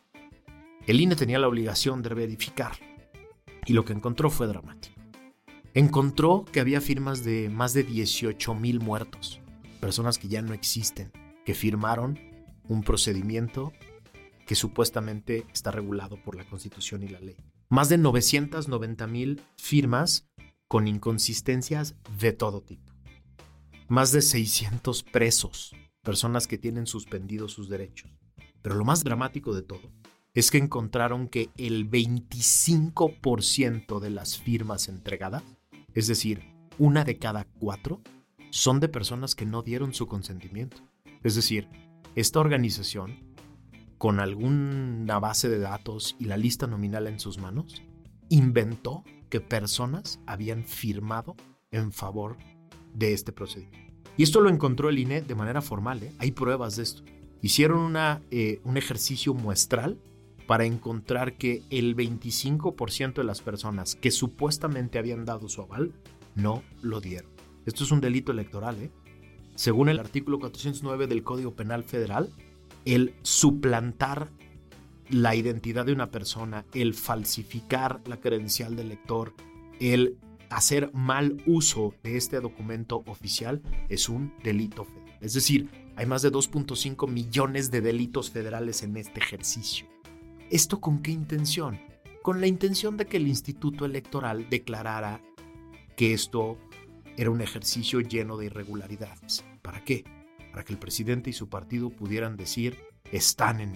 El 0.87 1.01
INE 1.01 1.14
tenía 1.14 1.38
la 1.38 1.49
obligación 1.49 2.03
de 2.03 2.14
verificar 2.14 2.73
y 3.66 3.73
lo 3.73 3.85
que 3.85 3.92
encontró 3.92 4.31
fue 4.31 4.47
dramático. 4.47 5.01
Encontró 5.75 6.45
que 6.51 6.61
había 6.61 6.81
firmas 6.81 7.25
de 7.25 7.49
más 7.49 7.73
de 7.73 7.85
18 7.85 8.55
mil 8.55 8.81
muertos, 8.81 9.40
personas 9.81 10.18
que 10.18 10.29
ya 10.29 10.42
no 10.42 10.53
existen, 10.53 11.12
que 11.45 11.55
firmaron 11.55 12.18
un 12.68 12.83
procedimiento 12.83 13.73
que 14.47 14.55
supuestamente 14.55 15.47
está 15.53 15.71
regulado 15.71 16.16
por 16.23 16.37
la 16.37 16.45
Constitución 16.45 17.03
y 17.03 17.09
la 17.09 17.21
ley. 17.21 17.37
Más 17.68 17.88
de 17.88 17.97
990 17.97 19.07
mil 19.07 19.40
firmas 19.57 20.29
con 20.73 20.89
inconsistencias 20.89 21.95
de 22.19 22.33
todo 22.33 22.63
tipo. 22.63 22.91
Más 23.89 24.11
de 24.11 24.23
600 24.23 25.03
presos, 25.03 25.77
personas 26.01 26.47
que 26.47 26.57
tienen 26.57 26.87
suspendidos 26.87 27.53
sus 27.53 27.69
derechos. 27.69 28.11
Pero 28.63 28.77
lo 28.77 28.87
más 28.87 29.05
dramático 29.05 29.55
de 29.55 29.61
todo 29.61 29.93
es 30.33 30.51
que 30.51 30.57
encontraron 30.57 31.29
que 31.29 31.51
el 31.59 31.91
25% 31.91 34.01
de 34.01 34.09
las 34.09 34.39
firmas 34.39 34.89
entregadas, 34.89 35.43
es 35.93 36.07
decir, 36.07 36.41
una 36.79 37.05
de 37.05 37.19
cada 37.19 37.45
cuatro, 37.45 38.01
son 38.49 38.81
de 38.81 38.89
personas 38.89 39.35
que 39.35 39.45
no 39.45 39.61
dieron 39.61 39.93
su 39.93 40.07
consentimiento. 40.07 40.79
Es 41.23 41.35
decir, 41.35 41.69
esta 42.15 42.41
organización, 42.41 43.35
con 43.99 44.21
alguna 44.21 45.19
base 45.19 45.51
de 45.51 45.59
datos 45.59 46.17
y 46.19 46.25
la 46.25 46.39
lista 46.39 46.67
nominal 46.67 47.09
en 47.09 47.21
sus 47.21 47.37
manos, 47.37 47.83
inventó 48.31 49.05
que 49.33 49.40
personas 49.40 50.21
habían 50.27 50.62
firmado 50.62 51.37
en 51.71 51.90
favor 51.90 52.37
de 52.92 53.14
este 53.14 53.33
procedimiento. 53.33 53.95
Y 54.18 54.25
esto 54.25 54.42
lo 54.42 54.51
encontró 54.51 54.90
el 54.90 54.99
INE 54.99 55.23
de 55.23 55.35
manera 55.35 55.62
formal, 55.62 56.03
¿eh? 56.03 56.12
hay 56.18 56.33
pruebas 56.33 56.77
de 56.77 56.83
esto. 56.83 57.03
Hicieron 57.40 57.79
una, 57.79 58.21
eh, 58.31 58.61
un 58.64 58.77
ejercicio 58.77 59.33
muestral 59.33 59.97
para 60.47 60.66
encontrar 60.66 61.38
que 61.38 61.62
el 61.71 61.97
25% 61.97 63.14
de 63.14 63.25
las 63.25 63.40
personas 63.40 63.97
que 63.97 64.11
supuestamente 64.11 64.99
habían 64.99 65.25
dado 65.25 65.49
su 65.49 65.62
aval 65.62 65.95
no 66.35 66.62
lo 66.83 67.01
dieron. 67.01 67.31
Esto 67.64 67.85
es 67.85 67.90
un 67.90 68.03
delito 68.03 68.33
electoral, 68.33 68.83
¿eh? 68.83 68.90
Según 69.55 69.88
el 69.88 69.99
artículo 69.99 70.40
409 70.40 71.07
del 71.07 71.23
Código 71.23 71.57
Penal 71.57 71.85
Federal, 71.85 72.29
el 72.85 73.14
suplantar 73.23 74.29
la 75.12 75.37
identidad 75.37 75.85
de 75.85 75.92
una 75.92 76.11
persona, 76.11 76.64
el 76.72 76.94
falsificar 76.94 78.01
la 78.07 78.18
credencial 78.18 78.77
del 78.77 78.87
elector, 78.87 79.35
el 79.79 80.18
hacer 80.48 80.90
mal 80.94 81.37
uso 81.46 81.94
de 82.03 82.16
este 82.16 82.40
documento 82.40 83.05
oficial 83.07 83.62
es 83.90 84.09
un 84.09 84.33
delito 84.42 84.85
federal. 84.85 85.18
Es 85.20 85.35
decir, 85.35 85.68
hay 85.96 86.07
más 86.07 86.22
de 86.22 86.33
2.5 86.33 87.09
millones 87.09 87.70
de 87.70 87.83
delitos 87.83 88.31
federales 88.31 88.83
en 88.83 88.96
este 88.96 89.20
ejercicio. 89.20 89.87
¿Esto 90.51 90.81
con 90.81 91.03
qué 91.03 91.11
intención? 91.11 91.79
Con 92.22 92.40
la 92.40 92.46
intención 92.46 92.96
de 92.96 93.05
que 93.05 93.18
el 93.18 93.29
Instituto 93.29 93.85
Electoral 93.85 94.48
declarara 94.48 95.20
que 95.94 96.14
esto 96.14 96.59
era 97.18 97.31
un 97.31 97.42
ejercicio 97.42 98.01
lleno 98.01 98.38
de 98.38 98.46
irregularidades. 98.46 99.44
¿Para 99.61 99.85
qué? 99.85 100.05
Para 100.53 100.64
que 100.64 100.72
el 100.72 100.79
presidente 100.79 101.29
y 101.29 101.35
su 101.35 101.51
partido 101.51 101.90
pudieran 101.90 102.37
decir, 102.37 102.79
están 103.11 103.61
en 103.61 103.75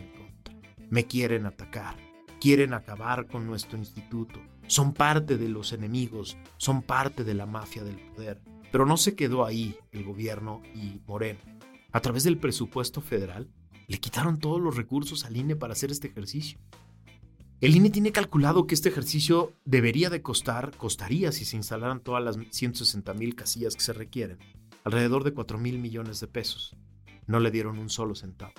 me 0.91 1.07
quieren 1.07 1.47
atacar, 1.47 1.97
quieren 2.41 2.75
acabar 2.75 3.27
con 3.27 3.47
nuestro 3.47 3.79
instituto, 3.79 4.41
son 4.67 4.93
parte 4.93 5.37
de 5.37 5.49
los 5.49 5.73
enemigos, 5.73 6.37
son 6.57 6.83
parte 6.83 7.25
de 7.25 7.35
la 7.35 7.47
mafia 7.47 7.85
del 7.85 7.97
poder. 7.97 8.41
Pero 8.73 8.85
no 8.85 8.97
se 8.97 9.15
quedó 9.15 9.45
ahí 9.45 9.77
el 9.93 10.05
gobierno 10.05 10.63
y 10.75 11.01
Moreno. 11.07 11.41
A 11.93 12.01
través 12.01 12.25
del 12.25 12.39
presupuesto 12.39 13.01
federal, 13.01 13.49
le 13.87 13.99
quitaron 13.99 14.39
todos 14.39 14.61
los 14.61 14.77
recursos 14.77 15.25
al 15.25 15.37
INE 15.37 15.57
para 15.57 15.73
hacer 15.73 15.91
este 15.91 16.09
ejercicio. 16.09 16.59
El 17.61 17.75
INE 17.75 17.91
tiene 17.91 18.13
calculado 18.13 18.67
que 18.67 18.75
este 18.75 18.91
ejercicio 18.91 19.55
debería 19.65 20.11
de 20.11 20.21
costar, 20.21 20.77
costaría 20.77 21.33
si 21.33 21.45
se 21.45 21.57
instalaran 21.57 22.01
todas 22.01 22.23
las 22.23 22.37
160 22.51 23.15
mil 23.15 23.35
casillas 23.35 23.75
que 23.75 23.83
se 23.83 23.93
requieren, 23.93 24.39
alrededor 24.85 25.25
de 25.25 25.33
4 25.33 25.57
mil 25.57 25.79
millones 25.79 26.21
de 26.21 26.27
pesos. 26.27 26.77
No 27.27 27.41
le 27.41 27.51
dieron 27.51 27.79
un 27.79 27.89
solo 27.89 28.15
centavo. 28.15 28.53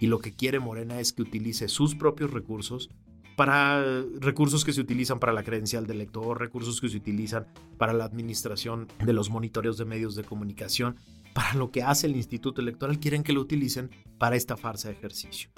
Y 0.00 0.06
lo 0.06 0.18
que 0.18 0.32
quiere 0.32 0.58
Morena 0.58 0.98
es 0.98 1.12
que 1.12 1.22
utilice 1.22 1.68
sus 1.68 1.94
propios 1.94 2.32
recursos 2.32 2.90
para 3.36 4.02
recursos 4.18 4.64
que 4.64 4.72
se 4.72 4.80
utilizan 4.80 5.18
para 5.18 5.32
la 5.32 5.42
credencial 5.42 5.86
del 5.86 5.98
lector, 5.98 6.38
recursos 6.38 6.80
que 6.80 6.88
se 6.88 6.96
utilizan 6.96 7.46
para 7.78 7.92
la 7.92 8.04
administración 8.04 8.88
de 9.02 9.12
los 9.12 9.30
monitoreos 9.30 9.78
de 9.78 9.84
medios 9.84 10.14
de 10.14 10.24
comunicación, 10.24 10.96
para 11.32 11.54
lo 11.54 11.70
que 11.70 11.82
hace 11.82 12.06
el 12.06 12.16
Instituto 12.16 12.60
Electoral, 12.60 12.98
quieren 12.98 13.22
que 13.22 13.32
lo 13.32 13.40
utilicen 13.40 13.90
para 14.18 14.36
esta 14.36 14.56
farsa 14.56 14.88
de 14.88 14.94
ejercicio. 14.94 15.50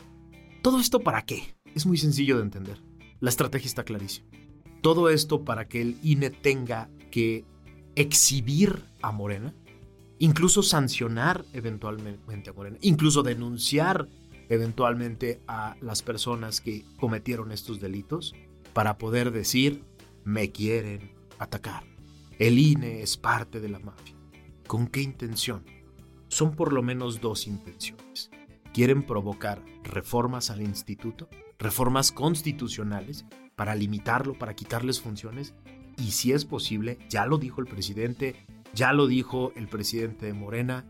¿Todo 0.62 0.78
esto 0.78 1.00
para 1.00 1.22
qué? 1.22 1.56
Es 1.74 1.86
muy 1.86 1.98
sencillo 1.98 2.36
de 2.36 2.44
entender. 2.44 2.78
La 3.18 3.30
estrategia 3.30 3.66
está 3.66 3.84
clarísima. 3.84 4.28
Todo 4.80 5.08
esto 5.08 5.44
para 5.44 5.66
que 5.66 5.80
el 5.80 5.96
INE 6.02 6.30
tenga 6.30 6.88
que 7.10 7.44
exhibir 7.96 8.84
a 9.00 9.10
Morena, 9.10 9.54
incluso 10.18 10.62
sancionar 10.62 11.44
eventualmente 11.52 12.50
a 12.50 12.52
Morena, 12.52 12.78
incluso 12.80 13.24
denunciar 13.24 14.08
eventualmente 14.48 15.40
a 15.46 15.76
las 15.80 16.02
personas 16.02 16.60
que 16.60 16.84
cometieron 16.98 17.52
estos 17.52 17.80
delitos 17.80 18.34
para 18.72 18.98
poder 18.98 19.30
decir, 19.30 19.84
me 20.24 20.50
quieren 20.50 21.12
atacar. 21.38 21.84
El 22.38 22.58
INE 22.58 23.02
es 23.02 23.16
parte 23.16 23.60
de 23.60 23.68
la 23.68 23.78
mafia. 23.78 24.16
¿Con 24.66 24.86
qué 24.86 25.02
intención? 25.02 25.64
Son 26.28 26.56
por 26.56 26.72
lo 26.72 26.82
menos 26.82 27.20
dos 27.20 27.46
intenciones. 27.46 28.30
Quieren 28.72 29.02
provocar 29.02 29.62
reformas 29.82 30.50
al 30.50 30.62
instituto, 30.62 31.28
reformas 31.58 32.10
constitucionales 32.10 33.26
para 33.54 33.74
limitarlo, 33.74 34.38
para 34.38 34.54
quitarles 34.54 35.00
funciones 35.00 35.54
y 35.98 36.12
si 36.12 36.32
es 36.32 36.44
posible, 36.44 36.98
ya 37.08 37.26
lo 37.26 37.38
dijo 37.38 37.60
el 37.60 37.66
presidente, 37.66 38.34
ya 38.74 38.92
lo 38.92 39.06
dijo 39.06 39.52
el 39.56 39.68
presidente 39.68 40.26
de 40.26 40.32
Morena, 40.32 40.84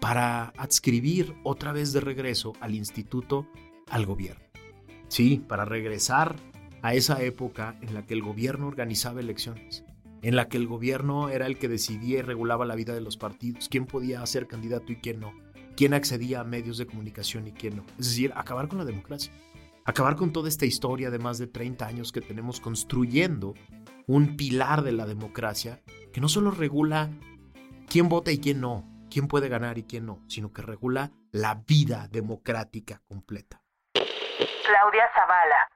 para 0.00 0.52
adscribir 0.56 1.34
otra 1.44 1.72
vez 1.72 1.92
de 1.92 2.00
regreso 2.00 2.52
al 2.60 2.74
instituto 2.74 3.46
al 3.90 4.06
gobierno. 4.06 4.44
Sí, 5.08 5.42
para 5.46 5.64
regresar 5.64 6.36
a 6.82 6.94
esa 6.94 7.22
época 7.22 7.76
en 7.80 7.94
la 7.94 8.06
que 8.06 8.14
el 8.14 8.22
gobierno 8.22 8.68
organizaba 8.68 9.20
elecciones, 9.20 9.84
en 10.22 10.36
la 10.36 10.48
que 10.48 10.56
el 10.56 10.66
gobierno 10.66 11.28
era 11.28 11.46
el 11.46 11.58
que 11.58 11.68
decidía 11.68 12.18
y 12.18 12.22
regulaba 12.22 12.66
la 12.66 12.76
vida 12.76 12.94
de 12.94 13.00
los 13.00 13.16
partidos, 13.16 13.68
quién 13.68 13.86
podía 13.86 14.24
ser 14.26 14.46
candidato 14.46 14.92
y 14.92 14.96
quién 14.96 15.20
no, 15.20 15.32
quién 15.76 15.94
accedía 15.94 16.40
a 16.40 16.44
medios 16.44 16.78
de 16.78 16.86
comunicación 16.86 17.46
y 17.48 17.52
quién 17.52 17.76
no. 17.76 17.84
Es 17.98 18.06
decir, 18.06 18.32
acabar 18.36 18.68
con 18.68 18.78
la 18.78 18.84
democracia, 18.84 19.32
acabar 19.84 20.16
con 20.16 20.32
toda 20.32 20.48
esta 20.48 20.66
historia 20.66 21.10
de 21.10 21.18
más 21.18 21.38
de 21.38 21.46
30 21.46 21.86
años 21.86 22.12
que 22.12 22.20
tenemos 22.20 22.60
construyendo 22.60 23.54
un 24.06 24.36
pilar 24.36 24.82
de 24.82 24.92
la 24.92 25.06
democracia 25.06 25.82
que 26.12 26.20
no 26.20 26.28
solo 26.28 26.50
regula 26.50 27.10
quién 27.88 28.08
vota 28.08 28.32
y 28.32 28.38
quién 28.38 28.60
no, 28.60 28.97
quién 29.08 29.28
puede 29.28 29.48
ganar 29.48 29.78
y 29.78 29.84
quién 29.84 30.06
no, 30.06 30.20
sino 30.28 30.52
que 30.52 30.62
regula 30.62 31.10
la 31.32 31.54
vida 31.66 32.06
democrática 32.10 33.00
completa. 33.08 33.60
Claudia 33.92 35.10
Zavala, 35.14 35.68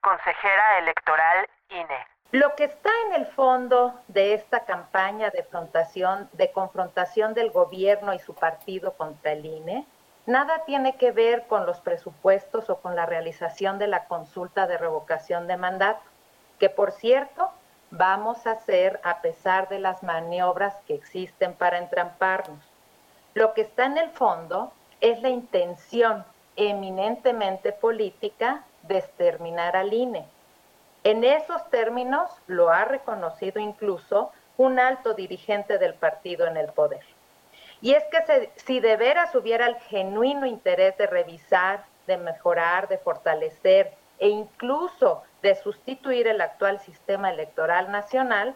consejera 0.00 0.78
electoral 0.78 1.46
INE. 1.70 2.06
Lo 2.30 2.54
que 2.56 2.64
está 2.64 2.90
en 3.06 3.22
el 3.22 3.26
fondo 3.26 4.00
de 4.08 4.34
esta 4.34 4.64
campaña 4.64 5.30
de 5.30 5.44
confrontación, 5.44 6.28
de 6.32 6.50
confrontación 6.50 7.32
del 7.32 7.50
gobierno 7.50 8.12
y 8.12 8.18
su 8.18 8.34
partido 8.34 8.92
contra 8.94 9.32
el 9.32 9.46
INE, 9.46 9.86
nada 10.26 10.64
tiene 10.64 10.96
que 10.96 11.12
ver 11.12 11.46
con 11.46 11.64
los 11.64 11.80
presupuestos 11.80 12.68
o 12.70 12.80
con 12.80 12.96
la 12.96 13.06
realización 13.06 13.78
de 13.78 13.86
la 13.86 14.06
consulta 14.06 14.66
de 14.66 14.78
revocación 14.78 15.46
de 15.46 15.56
mandato, 15.56 16.02
que 16.58 16.70
por 16.70 16.92
cierto 16.92 17.50
vamos 17.90 18.46
a 18.46 18.52
hacer 18.52 19.00
a 19.04 19.20
pesar 19.20 19.68
de 19.68 19.78
las 19.78 20.02
maniobras 20.02 20.74
que 20.86 20.94
existen 20.94 21.54
para 21.54 21.78
entramparnos. 21.78 22.73
Lo 23.34 23.52
que 23.54 23.62
está 23.62 23.86
en 23.86 23.98
el 23.98 24.10
fondo 24.10 24.72
es 25.00 25.20
la 25.20 25.28
intención 25.28 26.24
eminentemente 26.56 27.72
política 27.72 28.64
de 28.82 28.98
exterminar 28.98 29.76
al 29.76 29.92
INE 29.92 30.26
en 31.04 31.22
esos 31.22 31.68
términos 31.68 32.30
lo 32.46 32.70
ha 32.70 32.86
reconocido 32.86 33.60
incluso 33.60 34.32
un 34.56 34.80
alto 34.80 35.12
dirigente 35.12 35.76
del 35.76 35.92
partido 35.92 36.46
en 36.46 36.56
el 36.56 36.72
poder. 36.72 37.04
Y 37.82 37.92
es 37.92 38.02
que 38.04 38.50
si 38.56 38.80
de 38.80 38.96
veras 38.96 39.34
hubiera 39.34 39.66
el 39.66 39.76
genuino 39.76 40.46
interés 40.46 40.96
de 40.96 41.06
revisar, 41.06 41.84
de 42.06 42.16
mejorar, 42.16 42.88
de 42.88 42.96
fortalecer 42.96 43.92
e 44.18 44.28
incluso 44.28 45.22
de 45.42 45.54
sustituir 45.56 46.26
el 46.26 46.40
actual 46.40 46.80
sistema 46.80 47.30
electoral 47.30 47.92
nacional 47.92 48.54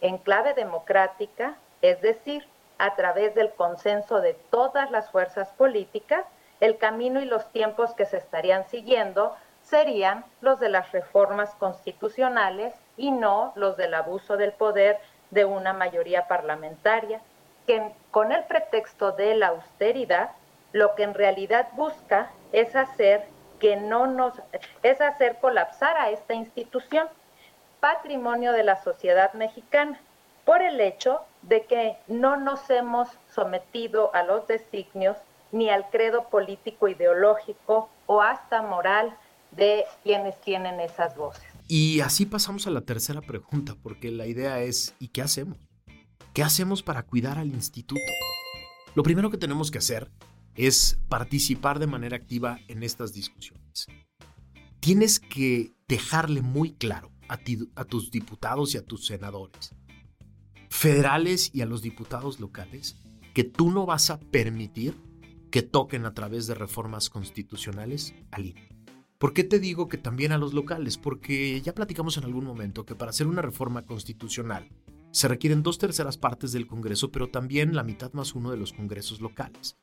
en 0.00 0.18
clave 0.18 0.54
democrática, 0.54 1.54
es 1.80 2.00
decir, 2.00 2.44
a 2.78 2.94
través 2.94 3.34
del 3.34 3.50
consenso 3.52 4.20
de 4.20 4.34
todas 4.50 4.90
las 4.90 5.10
fuerzas 5.10 5.48
políticas, 5.52 6.24
el 6.60 6.78
camino 6.78 7.20
y 7.20 7.24
los 7.24 7.50
tiempos 7.52 7.94
que 7.94 8.06
se 8.06 8.16
estarían 8.16 8.66
siguiendo 8.68 9.36
serían 9.62 10.24
los 10.40 10.60
de 10.60 10.68
las 10.68 10.92
reformas 10.92 11.54
constitucionales 11.54 12.74
y 12.96 13.10
no 13.10 13.52
los 13.56 13.76
del 13.76 13.94
abuso 13.94 14.36
del 14.36 14.52
poder 14.52 14.98
de 15.30 15.44
una 15.44 15.72
mayoría 15.72 16.28
parlamentaria, 16.28 17.20
que 17.66 17.92
con 18.10 18.30
el 18.30 18.44
pretexto 18.44 19.12
de 19.12 19.34
la 19.34 19.48
austeridad, 19.48 20.30
lo 20.72 20.94
que 20.94 21.02
en 21.02 21.14
realidad 21.14 21.68
busca 21.72 22.30
es 22.52 22.76
hacer 22.76 23.26
que 23.58 23.76
no 23.76 24.06
nos 24.06 24.34
es 24.82 25.00
hacer 25.00 25.38
colapsar 25.40 25.96
a 25.96 26.10
esta 26.10 26.34
institución, 26.34 27.08
patrimonio 27.80 28.52
de 28.52 28.64
la 28.64 28.76
sociedad 28.76 29.32
mexicana, 29.32 29.98
por 30.44 30.60
el 30.60 30.80
hecho 30.80 31.24
de 31.48 31.64
que 31.66 31.96
no 32.08 32.36
nos 32.36 32.68
hemos 32.70 33.08
sometido 33.34 34.14
a 34.14 34.22
los 34.22 34.46
designios 34.46 35.16
ni 35.52 35.70
al 35.70 35.88
credo 35.90 36.28
político 36.28 36.88
ideológico 36.88 37.88
o 38.06 38.20
hasta 38.20 38.62
moral 38.62 39.16
de 39.52 39.84
quienes 40.02 40.40
tienen 40.40 40.80
esas 40.80 41.16
voces. 41.16 41.44
Y 41.68 42.00
así 42.00 42.26
pasamos 42.26 42.66
a 42.66 42.70
la 42.70 42.82
tercera 42.82 43.20
pregunta, 43.20 43.74
porque 43.82 44.10
la 44.10 44.26
idea 44.26 44.60
es, 44.60 44.94
¿y 44.98 45.08
qué 45.08 45.22
hacemos? 45.22 45.58
¿Qué 46.32 46.42
hacemos 46.42 46.82
para 46.82 47.04
cuidar 47.04 47.38
al 47.38 47.48
instituto? 47.48 48.00
Lo 48.94 49.02
primero 49.02 49.30
que 49.30 49.38
tenemos 49.38 49.70
que 49.70 49.78
hacer 49.78 50.10
es 50.56 50.98
participar 51.08 51.78
de 51.78 51.86
manera 51.86 52.16
activa 52.16 52.58
en 52.68 52.82
estas 52.82 53.12
discusiones. 53.12 53.86
Tienes 54.80 55.20
que 55.20 55.72
dejarle 55.88 56.42
muy 56.42 56.72
claro 56.72 57.10
a, 57.28 57.84
tus 57.84 58.10
diputados 58.10 58.74
y 58.74 58.78
a 58.78 58.84
tus 58.84 59.06
senadores, 59.06 59.74
federales 60.74 61.50
y 61.54 61.60
a 61.60 61.66
los 61.66 61.82
diputados 61.82 62.40
locales, 62.40 62.96
que 63.32 63.44
tú 63.44 63.70
no 63.70 63.86
vas 63.86 64.10
a 64.10 64.18
permitir 64.18 64.96
que 65.52 65.62
toquen 65.62 66.04
a 66.04 66.14
través 66.14 66.48
de 66.48 66.54
reformas 66.54 67.10
constitucionales 67.10 68.12
al 68.32 68.46
INE. 68.46 68.68
¿Por 69.18 69.32
qué 69.32 69.44
te 69.44 69.60
digo 69.60 69.88
que 69.88 69.98
también 69.98 70.32
a 70.32 70.36
los 70.36 70.52
locales? 70.52 70.98
Porque 70.98 71.60
ya 71.62 71.74
platicamos 71.74 72.18
en 72.18 72.24
algún 72.24 72.44
momento 72.44 72.84
que 72.84 72.96
para 72.96 73.10
hacer 73.10 73.28
una 73.28 73.40
reforma 73.40 73.86
constitucional 73.86 74.68
se 75.12 75.28
requieren 75.28 75.62
dos 75.62 75.78
terceras 75.78 76.18
partes 76.18 76.50
del 76.50 76.66
Congreso, 76.66 77.12
pero 77.12 77.28
también 77.28 77.76
la 77.76 77.84
mitad 77.84 78.12
más 78.12 78.34
uno 78.34 78.50
de 78.50 78.56
los 78.56 78.72
congresos 78.72 79.20
locales. 79.20 79.76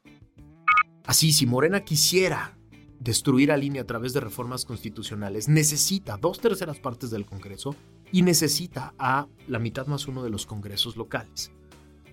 Así, 1.06 1.32
si 1.32 1.46
Morena 1.46 1.86
quisiera 1.86 2.58
destruir 3.00 3.54
al 3.54 3.64
INE 3.64 3.80
a 3.80 3.88
través 3.88 4.12
de 4.12 4.20
reformas 4.20 4.66
constitucionales, 4.66 5.48
necesita 5.48 6.18
dos 6.18 6.42
terceras 6.42 6.80
partes 6.80 7.12
del 7.12 7.26
Congreso 7.26 7.78
y 8.12 8.22
necesita 8.24 8.94
a 8.98 9.28
la 9.48 9.60
mitad 9.60 9.88
más 9.88 10.08
uno 10.08 10.24
de 10.24 10.30
los 10.30 10.46
congresos 10.46 10.98
locales. 10.98 11.52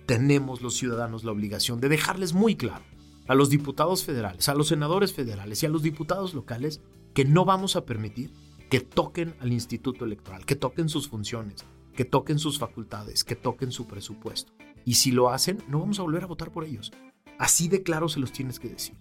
Tenemos 0.05 0.61
los 0.61 0.75
ciudadanos 0.75 1.23
la 1.23 1.31
obligación 1.31 1.79
de 1.79 1.89
dejarles 1.89 2.33
muy 2.33 2.55
claro 2.55 2.83
a 3.27 3.35
los 3.35 3.49
diputados 3.49 4.03
federales, 4.03 4.49
a 4.49 4.55
los 4.55 4.69
senadores 4.69 5.13
federales 5.13 5.61
y 5.61 5.65
a 5.65 5.69
los 5.69 5.83
diputados 5.83 6.33
locales 6.33 6.81
que 7.13 7.25
no 7.25 7.45
vamos 7.45 7.75
a 7.75 7.85
permitir 7.85 8.33
que 8.69 8.79
toquen 8.79 9.35
al 9.39 9.51
Instituto 9.51 10.05
Electoral, 10.05 10.45
que 10.45 10.55
toquen 10.55 10.89
sus 10.89 11.09
funciones, 11.09 11.65
que 11.95 12.05
toquen 12.05 12.39
sus 12.39 12.59
facultades, 12.59 13.23
que 13.23 13.35
toquen 13.35 13.71
su 13.71 13.87
presupuesto. 13.87 14.53
Y 14.85 14.95
si 14.95 15.11
lo 15.11 15.29
hacen, 15.29 15.57
no 15.67 15.79
vamos 15.79 15.99
a 15.99 16.03
volver 16.03 16.23
a 16.23 16.27
votar 16.27 16.51
por 16.51 16.63
ellos. 16.63 16.91
Así 17.37 17.67
de 17.67 17.83
claro 17.83 18.09
se 18.09 18.19
los 18.19 18.31
tienes 18.31 18.59
que 18.59 18.69
decir. 18.69 18.95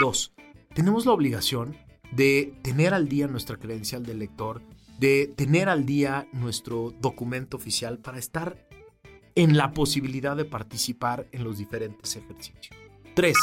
Dos, 0.00 0.34
tenemos 0.74 1.06
la 1.06 1.12
obligación 1.12 1.76
de 2.12 2.58
tener 2.62 2.94
al 2.94 3.08
día 3.08 3.26
nuestra 3.26 3.56
credencial 3.56 4.04
de 4.04 4.12
elector, 4.12 4.62
de 4.98 5.32
tener 5.34 5.68
al 5.68 5.86
día 5.86 6.28
nuestro 6.32 6.92
documento 7.00 7.56
oficial 7.56 7.98
para 7.98 8.18
estar 8.18 8.66
en 9.34 9.56
la 9.56 9.72
posibilidad 9.72 10.36
de 10.36 10.44
participar 10.44 11.26
en 11.32 11.44
los 11.44 11.58
diferentes 11.58 12.16
ejercicios. 12.16 12.76
Tres, 13.14 13.36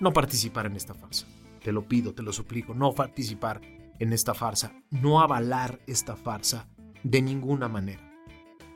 no 0.00 0.12
participar 0.12 0.66
en 0.66 0.76
esta 0.76 0.94
farsa. 0.94 1.26
Te 1.62 1.72
lo 1.72 1.88
pido, 1.88 2.12
te 2.12 2.22
lo 2.22 2.32
suplico, 2.32 2.74
no 2.74 2.92
participar 2.92 3.60
en 3.98 4.12
esta 4.12 4.34
farsa, 4.34 4.72
no 4.90 5.20
avalar 5.20 5.80
esta 5.86 6.16
farsa 6.16 6.68
de 7.02 7.22
ninguna 7.22 7.68
manera. 7.68 8.12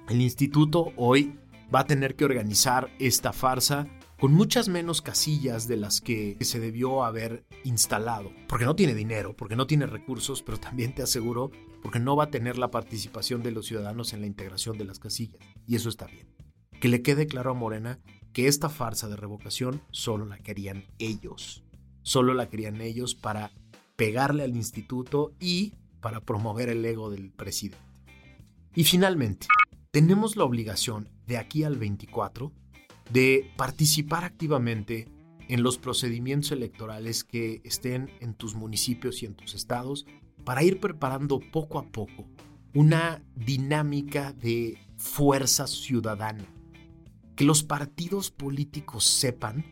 El 0.09 0.23
instituto 0.23 0.93
hoy 0.97 1.39
va 1.75 1.81
a 1.81 1.87
tener 1.87 2.17
que 2.17 2.25
organizar 2.25 2.91
esta 2.99 3.33
farsa 3.33 3.87
con 4.19 4.33
muchas 4.33 4.69
menos 4.69 5.01
casillas 5.01 5.69
de 5.69 5.77
las 5.77 6.01
que 6.01 6.37
se 6.41 6.59
debió 6.59 7.05
haber 7.05 7.45
instalado, 7.63 8.33
porque 8.49 8.65
no 8.65 8.75
tiene 8.75 8.95
dinero, 8.95 9.37
porque 9.37 9.55
no 9.55 9.67
tiene 9.69 9.87
recursos, 9.87 10.43
pero 10.43 10.59
también 10.59 10.93
te 10.93 11.03
aseguro, 11.03 11.53
porque 11.83 12.01
no 12.01 12.17
va 12.17 12.25
a 12.25 12.31
tener 12.31 12.59
la 12.59 12.71
participación 12.71 13.45
de 13.45 13.53
los 13.53 13.67
ciudadanos 13.67 14.13
en 14.13 14.21
la 14.21 14.27
integración 14.27 14.77
de 14.77 14.85
las 14.85 14.99
casillas, 14.99 15.41
y 15.67 15.77
eso 15.77 15.89
está 15.89 16.07
bien. 16.07 16.27
Que 16.81 16.89
le 16.89 17.03
quede 17.03 17.27
claro 17.27 17.53
a 17.53 17.55
Morena 17.55 18.01
que 18.33 18.49
esta 18.49 18.69
farsa 18.69 19.09
de 19.09 19.17
revocación 19.17 19.83
solo 19.91 20.25
la 20.25 20.39
querían 20.39 20.85
ellos. 20.99 21.65
Solo 22.03 22.35
la 22.35 22.49
querían 22.49 22.81
ellos 22.81 23.15
para 23.15 23.53
pegarle 23.97 24.43
al 24.43 24.57
instituto 24.57 25.33
y 25.41 25.75
para 26.01 26.21
promover 26.21 26.69
el 26.69 26.85
ego 26.85 27.11
del 27.11 27.31
presidente. 27.31 27.85
Y 28.75 28.85
finalmente, 28.85 29.47
tenemos 29.91 30.37
la 30.37 30.45
obligación 30.45 31.09
de 31.27 31.39
aquí 31.39 31.65
al 31.65 31.79
24 31.79 32.53
de 33.11 33.51
participar 33.57 34.25
activamente 34.25 35.09
en 35.49 35.63
los 35.63 35.79
procedimientos 35.79 36.53
electorales 36.53 37.25
que 37.25 37.61
estén 37.65 38.11
en 38.21 38.35
tus 38.35 38.55
municipios 38.55 39.23
y 39.23 39.27
en 39.27 39.35
tus 39.35 39.55
estados 39.55 40.07
para 40.45 40.63
ir 40.63 40.81
preparando 40.81 41.41
poco 41.41 41.79
a 41.79 41.87
poco 41.91 42.27
una 42.75 43.23
dinámica 43.35 44.33
de 44.33 44.79
fuerza 44.97 45.67
ciudadana. 45.67 46.45
Que 47.35 47.45
los 47.45 47.63
partidos 47.63 48.31
políticos 48.31 49.05
sepan 49.05 49.65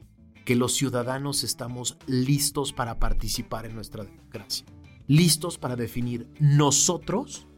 que 0.44 0.56
los 0.56 0.74
ciudadanos 0.74 1.44
estamos 1.44 1.98
listos 2.06 2.72
para 2.72 2.98
participar 2.98 3.66
en 3.66 3.74
nuestra 3.74 4.04
democracia, 4.04 4.64
listos 5.08 5.58
para 5.58 5.76
definir 5.76 6.28
nosotros 6.38 7.48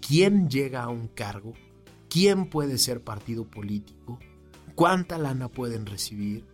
quién 0.00 0.48
llega 0.48 0.82
a 0.82 0.88
un 0.88 1.08
cargo, 1.08 1.52
quién 2.08 2.48
puede 2.48 2.78
ser 2.78 3.04
partido 3.04 3.44
político, 3.44 4.18
cuánta 4.74 5.18
lana 5.18 5.48
pueden 5.48 5.86
recibir, 5.86 6.46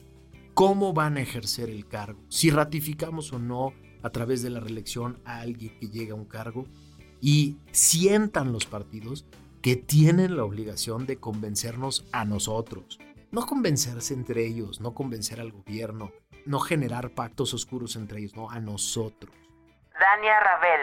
cómo 0.55 0.93
van 0.93 1.17
a 1.17 1.21
ejercer 1.21 1.71
el 1.71 1.87
cargo, 1.87 2.21
si 2.29 2.51
ratificamos 2.51 3.33
o 3.33 3.39
no 3.39 3.73
a 4.03 4.11
través 4.11 4.43
de 4.43 4.51
la 4.51 4.61
reelección 4.61 5.21
a 5.25 5.41
alguien 5.41 5.79
que 5.79 5.89
llega 5.89 6.13
a 6.13 6.17
un 6.17 6.25
cargo 6.25 6.67
y 7.21 7.59
sientan 7.73 8.53
los 8.53 8.67
partidos 8.67 9.27
que 9.63 9.77
tienen 9.77 10.37
la 10.37 10.45
obligación 10.45 11.07
de 11.07 11.19
convencernos 11.19 12.07
a 12.13 12.25
nosotros. 12.25 12.99
No 13.31 13.45
convencerse 13.45 14.15
entre 14.15 14.47
ellos, 14.47 14.81
no 14.81 14.95
convencer 14.95 15.41
al 15.41 15.53
gobierno, 15.53 16.13
no 16.47 16.61
generar 16.61 17.11
pactos 17.11 17.53
oscuros 17.53 17.97
entre 17.97 18.21
ellos, 18.21 18.35
no, 18.37 18.51
a 18.51 18.61
nosotros. 18.61 19.35
Dania 19.99 20.41
Rabel, 20.41 20.81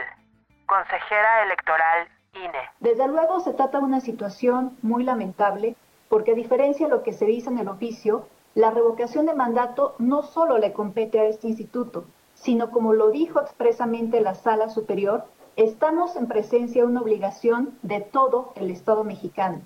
consejera 0.67 1.43
electoral 1.43 2.07
INE. 2.33 2.69
Desde 2.79 3.07
luego 3.07 3.39
se 3.39 3.53
trata 3.53 3.79
de 3.79 3.85
una 3.85 4.01
situación 4.01 4.77
muy 4.81 5.03
lamentable 5.03 5.75
porque 6.09 6.31
a 6.31 6.35
diferencia 6.35 6.87
de 6.87 6.95
lo 6.95 7.03
que 7.03 7.13
se 7.13 7.25
dice 7.25 7.49
en 7.49 7.59
el 7.59 7.67
oficio, 7.67 8.25
la 8.53 8.71
revocación 8.71 9.25
de 9.25 9.33
mandato 9.33 9.95
no 9.97 10.23
solo 10.23 10.57
le 10.57 10.73
compete 10.73 11.19
a 11.19 11.25
este 11.25 11.47
instituto, 11.47 12.05
sino 12.33 12.71
como 12.71 12.93
lo 12.93 13.11
dijo 13.11 13.39
expresamente 13.39 14.21
la 14.21 14.35
Sala 14.35 14.69
Superior, 14.69 15.25
Estamos 15.57 16.17
en 16.17 16.27
presencia 16.27 16.81
de 16.81 16.87
una 16.89 16.99
obligación 16.99 17.79
de 17.81 18.01
todo 18.01 18.51
el 18.55 18.69
Estado 18.71 19.05
mexicano. 19.05 19.61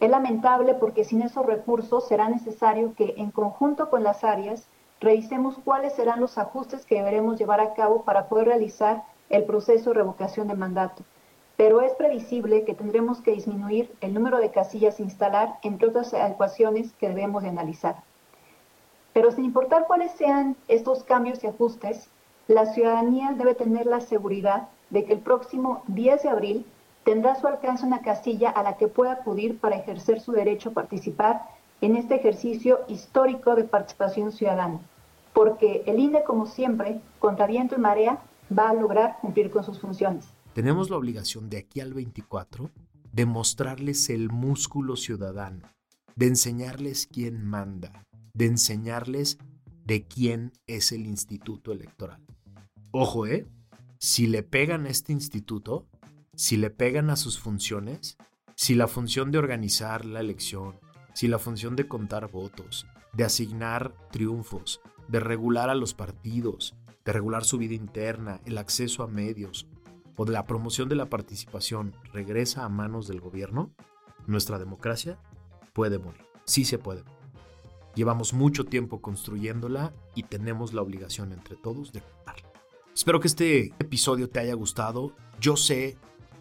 Es 0.00 0.08
lamentable 0.08 0.72
porque 0.72 1.04
sin 1.04 1.20
esos 1.20 1.44
recursos 1.44 2.08
será 2.08 2.30
necesario 2.30 2.94
que, 2.94 3.12
en 3.18 3.30
conjunto 3.30 3.90
con 3.90 4.02
las 4.02 4.24
áreas, 4.24 4.68
revisemos 5.00 5.58
cuáles 5.62 5.92
serán 5.92 6.20
los 6.20 6.38
ajustes 6.38 6.86
que 6.86 6.94
deberemos 6.94 7.38
llevar 7.38 7.60
a 7.60 7.74
cabo 7.74 8.04
para 8.04 8.30
poder 8.30 8.46
realizar 8.46 9.02
el 9.28 9.44
proceso 9.44 9.90
de 9.90 9.96
revocación 9.96 10.48
de 10.48 10.54
mandato. 10.54 11.02
Pero 11.58 11.80
es 11.80 11.92
previsible 11.94 12.64
que 12.64 12.72
tendremos 12.72 13.20
que 13.20 13.32
disminuir 13.32 13.92
el 14.00 14.14
número 14.14 14.38
de 14.38 14.52
casillas 14.52 15.00
a 15.00 15.02
instalar, 15.02 15.58
entre 15.64 15.88
otras 15.88 16.12
ecuaciones 16.14 16.92
que 17.00 17.08
debemos 17.08 17.42
de 17.42 17.48
analizar. 17.48 17.96
Pero 19.12 19.32
sin 19.32 19.44
importar 19.44 19.88
cuáles 19.88 20.12
sean 20.12 20.54
estos 20.68 21.02
cambios 21.02 21.42
y 21.42 21.48
ajustes, 21.48 22.10
la 22.46 22.66
ciudadanía 22.66 23.32
debe 23.32 23.56
tener 23.56 23.86
la 23.86 23.98
seguridad 23.98 24.68
de 24.90 25.04
que 25.04 25.14
el 25.14 25.18
próximo 25.18 25.82
10 25.88 26.22
de 26.22 26.28
abril 26.28 26.66
tendrá 27.02 27.32
a 27.32 27.40
su 27.40 27.48
alcance 27.48 27.84
una 27.84 28.02
casilla 28.02 28.50
a 28.50 28.62
la 28.62 28.76
que 28.76 28.86
pueda 28.86 29.10
acudir 29.10 29.58
para 29.58 29.74
ejercer 29.74 30.20
su 30.20 30.30
derecho 30.30 30.68
a 30.68 30.74
participar 30.74 31.42
en 31.80 31.96
este 31.96 32.14
ejercicio 32.14 32.82
histórico 32.86 33.56
de 33.56 33.64
participación 33.64 34.30
ciudadana, 34.30 34.78
porque 35.32 35.82
el 35.86 35.98
INE, 35.98 36.22
como 36.22 36.46
siempre, 36.46 37.00
contra 37.18 37.48
viento 37.48 37.74
y 37.74 37.78
marea, 37.78 38.18
va 38.56 38.70
a 38.70 38.74
lograr 38.74 39.16
cumplir 39.20 39.50
con 39.50 39.64
sus 39.64 39.80
funciones. 39.80 40.37
Tenemos 40.58 40.90
la 40.90 40.96
obligación 40.96 41.48
de 41.48 41.58
aquí 41.58 41.78
al 41.78 41.94
24 41.94 42.72
de 43.12 43.26
mostrarles 43.26 44.10
el 44.10 44.28
músculo 44.28 44.96
ciudadano, 44.96 45.70
de 46.16 46.26
enseñarles 46.26 47.06
quién 47.06 47.44
manda, 47.44 48.04
de 48.34 48.46
enseñarles 48.46 49.38
de 49.84 50.08
quién 50.08 50.50
es 50.66 50.90
el 50.90 51.06
instituto 51.06 51.70
electoral. 51.70 52.26
Ojo, 52.90 53.28
¿eh? 53.28 53.46
si 54.00 54.26
le 54.26 54.42
pegan 54.42 54.86
a 54.86 54.88
este 54.88 55.12
instituto, 55.12 55.86
si 56.34 56.56
le 56.56 56.70
pegan 56.70 57.08
a 57.10 57.14
sus 57.14 57.38
funciones, 57.38 58.16
si 58.56 58.74
la 58.74 58.88
función 58.88 59.30
de 59.30 59.38
organizar 59.38 60.04
la 60.04 60.18
elección, 60.18 60.74
si 61.14 61.28
la 61.28 61.38
función 61.38 61.76
de 61.76 61.86
contar 61.86 62.32
votos, 62.32 62.84
de 63.12 63.22
asignar 63.22 63.94
triunfos, 64.10 64.80
de 65.06 65.20
regular 65.20 65.70
a 65.70 65.76
los 65.76 65.94
partidos, 65.94 66.74
de 67.04 67.12
regular 67.12 67.44
su 67.44 67.58
vida 67.58 67.74
interna, 67.74 68.40
el 68.44 68.58
acceso 68.58 69.04
a 69.04 69.06
medios 69.06 69.68
o 70.18 70.24
de 70.24 70.32
la 70.32 70.44
promoción 70.44 70.88
de 70.88 70.96
la 70.96 71.08
participación 71.08 71.94
regresa 72.12 72.64
a 72.64 72.68
manos 72.68 73.06
del 73.06 73.20
gobierno, 73.20 73.70
nuestra 74.26 74.58
democracia 74.58 75.18
puede 75.72 75.98
morir. 75.98 76.26
Sí 76.44 76.64
se 76.64 76.76
puede. 76.76 77.04
Llevamos 77.94 78.34
mucho 78.34 78.64
tiempo 78.64 79.00
construyéndola 79.00 79.94
y 80.16 80.24
tenemos 80.24 80.74
la 80.74 80.82
obligación 80.82 81.32
entre 81.32 81.56
todos 81.56 81.92
de 81.92 82.00
contarla. 82.00 82.50
Espero 82.92 83.20
que 83.20 83.28
este 83.28 83.66
episodio 83.78 84.28
te 84.28 84.40
haya 84.40 84.54
gustado. 84.54 85.12
Yo 85.40 85.56
sé 85.56 85.96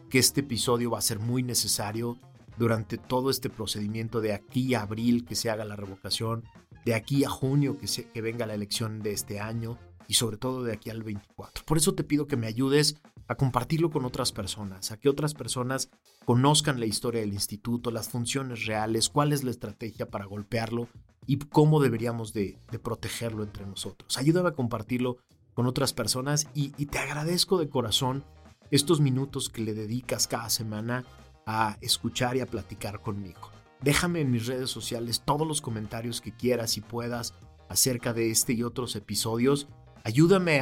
que 0.10 0.18
este 0.18 0.42
episodio 0.42 0.90
va 0.90 0.98
a 0.98 1.02
ser 1.02 1.20
muy 1.20 1.44
necesario 1.44 2.18
durante 2.58 2.98
todo 2.98 3.30
este 3.30 3.52
procedimiento 3.52 4.22
de 4.22 4.34
aquí 4.34 4.74
a 4.74 4.82
abril 4.82 5.24
que 5.24 5.36
se 5.36 5.52
haga 5.52 5.66
la 5.66 5.76
revocación, 5.76 6.46
de 6.84 6.96
aquí 6.96 7.24
a 7.24 7.30
junio 7.30 7.78
que, 7.78 7.86
se, 7.86 8.10
que 8.10 8.22
venga 8.22 8.48
la 8.48 8.56
elección 8.56 9.04
de 9.04 9.12
este 9.12 9.40
año 9.40 9.78
y 10.08 10.16
sobre 10.16 10.38
todo 10.38 10.64
de 10.64 10.74
aquí 10.74 10.90
al 10.90 11.04
24. 11.04 11.64
Por 11.64 11.78
eso 11.78 11.94
te 11.94 12.04
pido 12.04 12.26
que 12.26 12.38
me 12.38 12.48
ayudes 12.48 12.98
a 13.28 13.36
compartirlo 13.36 13.90
con 13.90 14.06
otras 14.06 14.32
personas, 14.32 14.92
a 14.92 14.98
que 14.98 15.10
otras 15.10 15.34
personas 15.34 15.90
conozcan 16.26 16.80
la 16.80 16.86
historia 16.86 17.22
del 17.22 17.34
instituto, 17.34 17.92
las 17.92 18.10
funciones 18.10 18.66
reales, 18.66 19.10
cuál 19.10 19.34
es 19.34 19.44
la 19.44 19.52
estrategia 19.52 20.10
para 20.10 20.26
golpearlo 20.26 20.88
y 21.26 21.38
cómo 21.38 21.82
deberíamos 21.82 22.34
de, 22.34 22.58
protegerlo 22.82 23.44
entre 23.44 23.66
nosotros. 23.66 24.18
Ayúdame 24.18 24.50
a 24.50 24.54
compartirlo 24.54 25.18
con 25.54 25.68
otras 25.68 25.94
personas 25.94 26.48
y, 26.54 26.70
te 26.86 27.00
agradezco 27.00 27.58
de 27.58 27.70
corazón 27.70 28.24
estos 28.72 29.02
minutos 29.02 29.50
que 29.50 29.62
le 29.62 29.74
dedicas 29.74 30.28
cada 30.28 30.50
semana 30.50 31.06
a 31.46 31.78
escuchar 31.82 32.38
y 32.38 32.42
a 32.42 32.46
platicar 32.46 33.02
conmigo. 33.02 33.52
Déjame 33.82 34.22
en 34.22 34.32
mis 34.32 34.48
redes 34.48 34.70
sociales 34.70 35.22
todos 35.24 35.48
los 35.48 35.62
comentarios 35.62 36.22
que 36.22 36.32
quieras 36.32 36.78
y 36.78 36.82
puedas 36.82 37.34
acerca 37.70 38.14
de 38.14 38.32
este 38.32 38.54
y 38.54 38.64
otros 38.64 38.96
episodios. 38.96 39.68
Ayúdame 40.04 40.62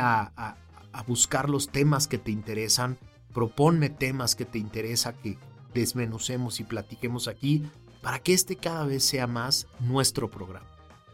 a, 0.96 1.04
buscar 1.04 1.50
los 1.50 1.70
temas 1.70 2.08
que 2.08 2.18
te 2.18 2.32
interesan. 2.32 2.98
Proponme 3.34 3.90
temas 3.90 4.36
que 4.36 4.46
te 4.46 4.58
interesa 4.58 5.14
que 5.14 5.38
desmenucemos 5.74 6.60
y 6.60 6.64
platiquemos 6.64 7.28
aquí 7.28 7.64
para 8.02 8.20
que 8.20 8.34
este 8.34 8.56
cada 8.56 8.86
vez 8.86 9.04
sea 9.04 9.28
más 9.28 9.68
nuestro 9.80 10.30
programa, 10.30 10.68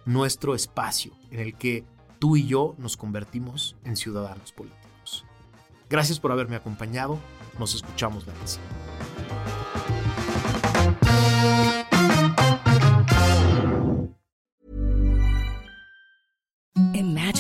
nuestro 0.05 0.55
espacio 0.55 1.13
en 1.31 1.39
el 1.39 1.55
que 1.55 1.85
tú 2.19 2.35
y 2.35 2.45
yo 2.45 2.75
nos 2.77 2.97
convertimos 2.97 3.75
en 3.83 3.95
ciudadanos 3.95 4.51
políticos. 4.51 5.25
Gracias 5.89 6.19
por 6.19 6.31
haberme 6.31 6.55
acompañado. 6.55 7.17
Nos 7.57 7.75
escuchamos 7.75 8.27
la 8.27 8.33
próxima. 8.33 8.90